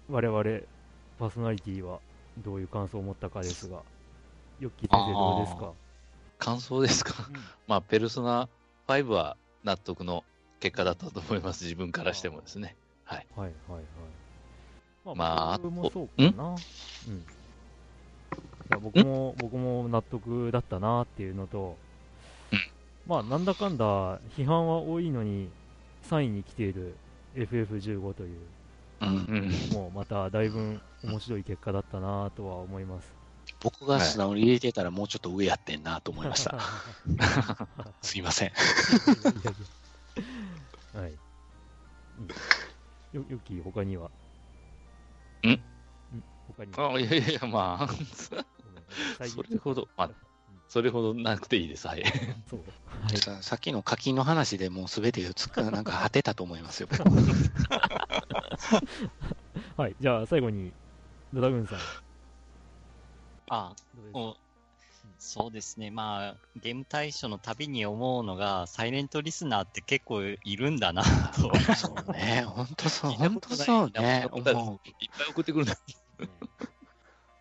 [0.09, 0.43] 我々、
[1.19, 1.99] パーソナリティは
[2.43, 3.83] どういう感想を持ったかですが、
[4.59, 5.73] ヨッキー先生どうですか？
[6.39, 7.13] 感想ですか？
[7.67, 8.49] まあ、ペルソナ
[8.87, 10.23] 5は納得の
[10.59, 12.75] 結果だったと思います、自分からしてもですね。
[13.05, 13.27] はい。
[13.35, 13.83] はいはいはい。
[15.17, 16.55] まあ僕もそうかな。
[16.55, 17.15] うん？
[17.15, 17.19] い
[18.69, 21.75] や僕も、僕も納得だったなっていうのと、
[22.51, 22.59] うん
[23.05, 25.49] まあ、なんだかんだ、批判は多いのに、
[26.03, 26.95] 3位に来ている
[27.35, 28.39] FF15 という、
[29.01, 29.73] うんうん。
[29.73, 33.13] もうまただいぶ面白い結果だったなとは思います。
[33.61, 36.59] 僕が素直に入れてたらもうちょっと上やってんなと思いました。
[38.01, 38.51] すいません。
[40.93, 41.11] はい。
[41.11, 42.27] うん
[43.13, 44.09] よ、よき他には？
[45.45, 45.49] ん？
[45.49, 45.59] ん
[46.47, 46.93] 他には？
[46.95, 47.87] あいやいやまあ、
[49.27, 50.09] それほど、まあ、
[50.67, 51.87] それほどなくていいです。
[51.87, 52.03] はい。
[52.49, 52.59] そう。
[52.59, 53.17] はい。
[53.17, 56.89] ささっきの課金の話でもうすべてつか なんか果てたと思いますよ。
[59.77, 59.95] はい。
[59.99, 60.73] じゃあ最後に、
[61.31, 61.79] ドラグーンさん。
[63.49, 63.75] あ
[64.13, 64.35] お
[65.19, 65.91] そうですね。
[65.91, 71.41] まあ、ゲーム対象のたびに思うのが、サイレントリスナーって結構いるんだなと。
[71.75, 74.27] そうね、本当そう、本当そうね。
[74.99, 75.75] いっぱい送ってくるんだ。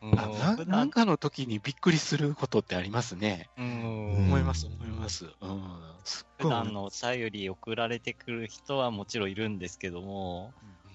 [0.03, 3.49] うんあななんかの時にびっくりすることってありますね。
[3.57, 5.27] うん思います、思います。
[5.41, 5.62] うん。
[6.39, 10.53] 普段のお便り送られてくる人はもちろんいるんですけども、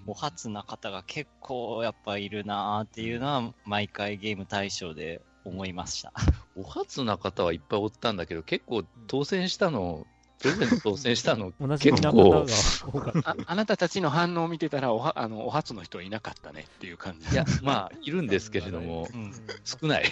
[0.08, 6.12] お初な方が結構やっぱいるなーっていうのは、毎回ゲーム対象で思いました。
[6.56, 10.06] お初な方はいっぱいおったんだけど、結構当選したの、
[10.40, 13.36] プレゼント当選したの、 同じみな結構あ。
[13.46, 17.30] あなたたちの反応を見てたらおはあの、お初の人はいなかったねっていう感じ。
[17.32, 19.34] いや、まあ、いるんですけれども、うん
[19.64, 20.12] 少ない。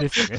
[0.00, 0.38] ですね。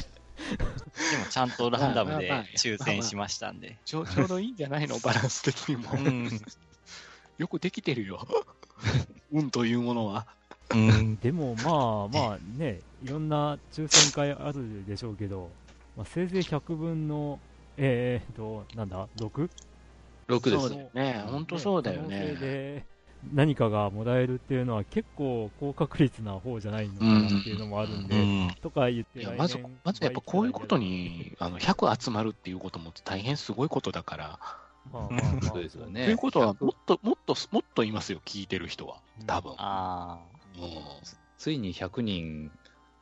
[1.10, 3.78] でもちゃんとランダムで抽選しましたんで。
[3.84, 4.98] ちょうちょうどいいんじゃないの？
[4.98, 5.90] バランス的にも。
[5.92, 6.28] うん。
[7.38, 8.26] よくできてるよ。
[9.30, 10.26] 運というものは。
[10.70, 11.16] うん。
[11.16, 15.50] でもまあまあね、いろんな抽選会あるでしょうけど、
[15.96, 17.38] まあ、せいぜい100分の、
[17.76, 19.50] えー、と、なんだ、6?
[20.28, 20.76] 6ですそうだ。
[20.76, 21.24] よね。
[21.26, 22.36] 本当そうだよね。
[22.40, 22.84] で
[23.32, 28.50] 何かがもらえるっていうのは結構高確率な方じゃないのかなっていうのもあるんで、うん。
[28.60, 34.38] とか言ってまず、まずやっぱこういうことに、あの、100集まるっていうことも大変すごいことだから。
[34.92, 36.08] まあまあまあそうですよとね。
[36.08, 38.98] いうことは、もっと、もっと、もっといますよ、聞いてる人は。
[39.26, 39.54] 多分。
[39.58, 40.20] あ
[40.56, 40.62] うん
[41.38, 42.50] ついに100人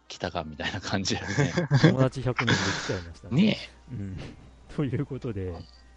[0.08, 1.52] 来たかみたいな感じだよね。
[1.82, 2.56] 友達100人でき
[2.86, 3.42] ちゃいましたね。
[3.42, 3.58] ね
[3.90, 4.18] うん、
[4.76, 5.54] ということで、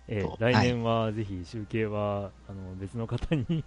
[0.08, 3.64] えー来年はぜひ集計は、あの別の方に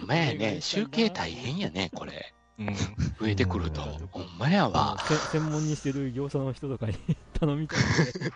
[0.00, 0.04] え。
[0.06, 2.34] まやね、集計大変やね、これ。
[2.58, 2.74] うん。
[3.20, 3.82] 増えてくると。
[4.10, 4.96] ほんまやわ。
[5.06, 6.94] せ専門にしてる業者の人とかに
[7.38, 7.78] 頼みたい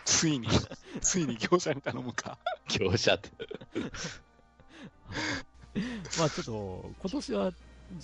[0.04, 0.48] ついに、
[1.00, 2.38] ついに業者に頼むか。
[2.68, 3.30] 業者って。
[6.18, 7.52] まあちょっと、今年は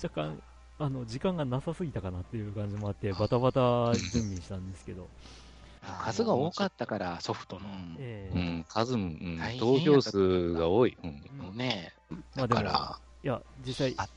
[0.02, 0.42] 若干、
[0.78, 5.10] あの時間がなさすぎたかなっていう感じもあって、バタバタ準備したんですけど、
[5.98, 7.68] 数が多かったから、ソフトの。
[7.98, 10.96] えーうん、数も、うん投票数が多い。
[11.02, 11.56] うん。
[11.56, 11.92] ね、
[12.34, 14.08] まあでもだから、いや、実際あ、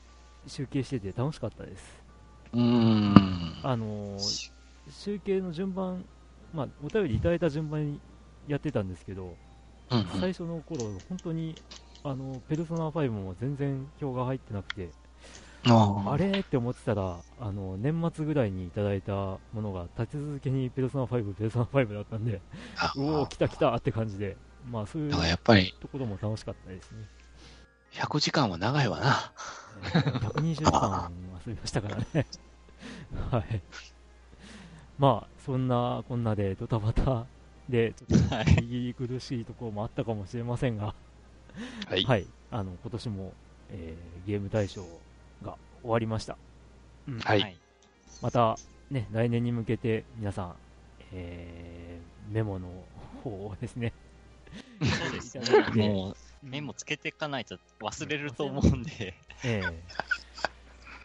[0.46, 2.02] 集計してて楽しかったです。
[2.52, 3.62] うーん。
[3.62, 4.52] あのー
[4.90, 6.08] 集計の順番、
[6.52, 8.00] まあ、お便りいただいた順番に
[8.48, 9.38] やってたんですけど、
[9.90, 10.06] うんうん。
[10.20, 11.58] 最初の頃本当に
[12.04, 14.94] あのペルソナ5も全然票が入ってなくて、
[15.64, 22.40] ああれって思ってたら、あの年末ぐらいにいただいたものが立て続けにペルソナ5、ペルソナ5だったんで、
[22.78, 24.36] あうおー、来た来たって感じで、
[24.70, 27.06] まあそういうだからやっぱり、ところも楽しかったですね。
[27.92, 29.32] 100時間は長いわな。
[29.92, 31.12] 120時間
[31.46, 32.26] 遊びましたからね。
[33.30, 33.62] はい。
[34.98, 37.26] まあ、そんなこんなでドタバタ
[37.68, 38.56] で、ちょっとはい。
[38.62, 40.94] 右苦しいところもあったかもしれませんが、
[41.86, 42.02] はい。
[42.04, 43.32] はい、あの今年も、
[43.70, 44.88] えーゲーム大賞が
[45.82, 46.36] 終わりました。
[47.08, 47.56] うんはい。
[48.20, 48.56] また、
[48.90, 50.54] ね、来年に向けて皆さん、
[51.12, 52.68] えーメモの
[53.22, 53.92] 方をですね、
[54.80, 55.86] そうですね。
[55.86, 59.14] もう、うんメモつけていかないと忘れると思うんで。
[59.44, 59.62] ええ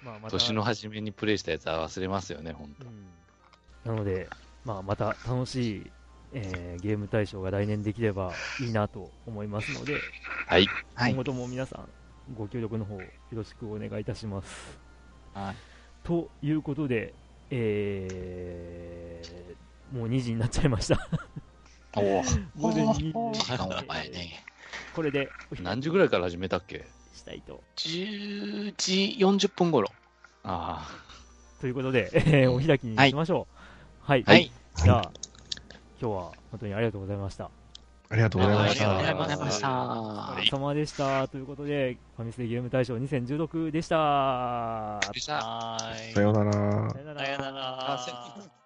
[0.04, 2.88] まあ、また年の初めにプレイしたやつは忘れますよね、本当。
[2.88, 3.06] うん
[3.86, 4.28] なので、
[4.66, 5.92] まあ、また楽しい、
[6.34, 9.94] えーゲーム大賞が来年できればいいなと思いますので、
[10.48, 10.66] はい。
[10.96, 11.90] はい今後とも皆さん、
[12.36, 14.80] ご協力の方よろしくお願いいたします。
[15.34, 15.56] はい。
[16.04, 17.14] ということで、
[17.50, 19.58] えー
[19.96, 21.00] もう2時になっちゃいました。
[21.96, 22.22] おお。
[22.60, 22.94] 午前2
[23.34, 24.44] 時前ね。
[24.94, 25.30] これで
[25.62, 27.64] 何き時ぐらいから始めたっけしたいと。
[27.78, 29.90] 10時40分頃。
[30.44, 30.86] あ
[31.62, 33.56] ということで、えーお開きにしましょう。
[34.02, 34.24] はい。
[34.24, 34.52] はい。
[34.76, 35.12] じゃあ、
[36.02, 37.50] 今日は本当にありがとうございました。
[38.10, 39.38] ありがとうございましありがとうございた。
[39.38, 39.70] ました。
[40.04, 41.28] お疲れ様でした。
[41.28, 43.98] ということで、ファミステゲーム大賞2016でした。
[43.98, 46.14] はーい。
[46.14, 46.52] さようなら。
[46.90, 48.57] さよなさよなら。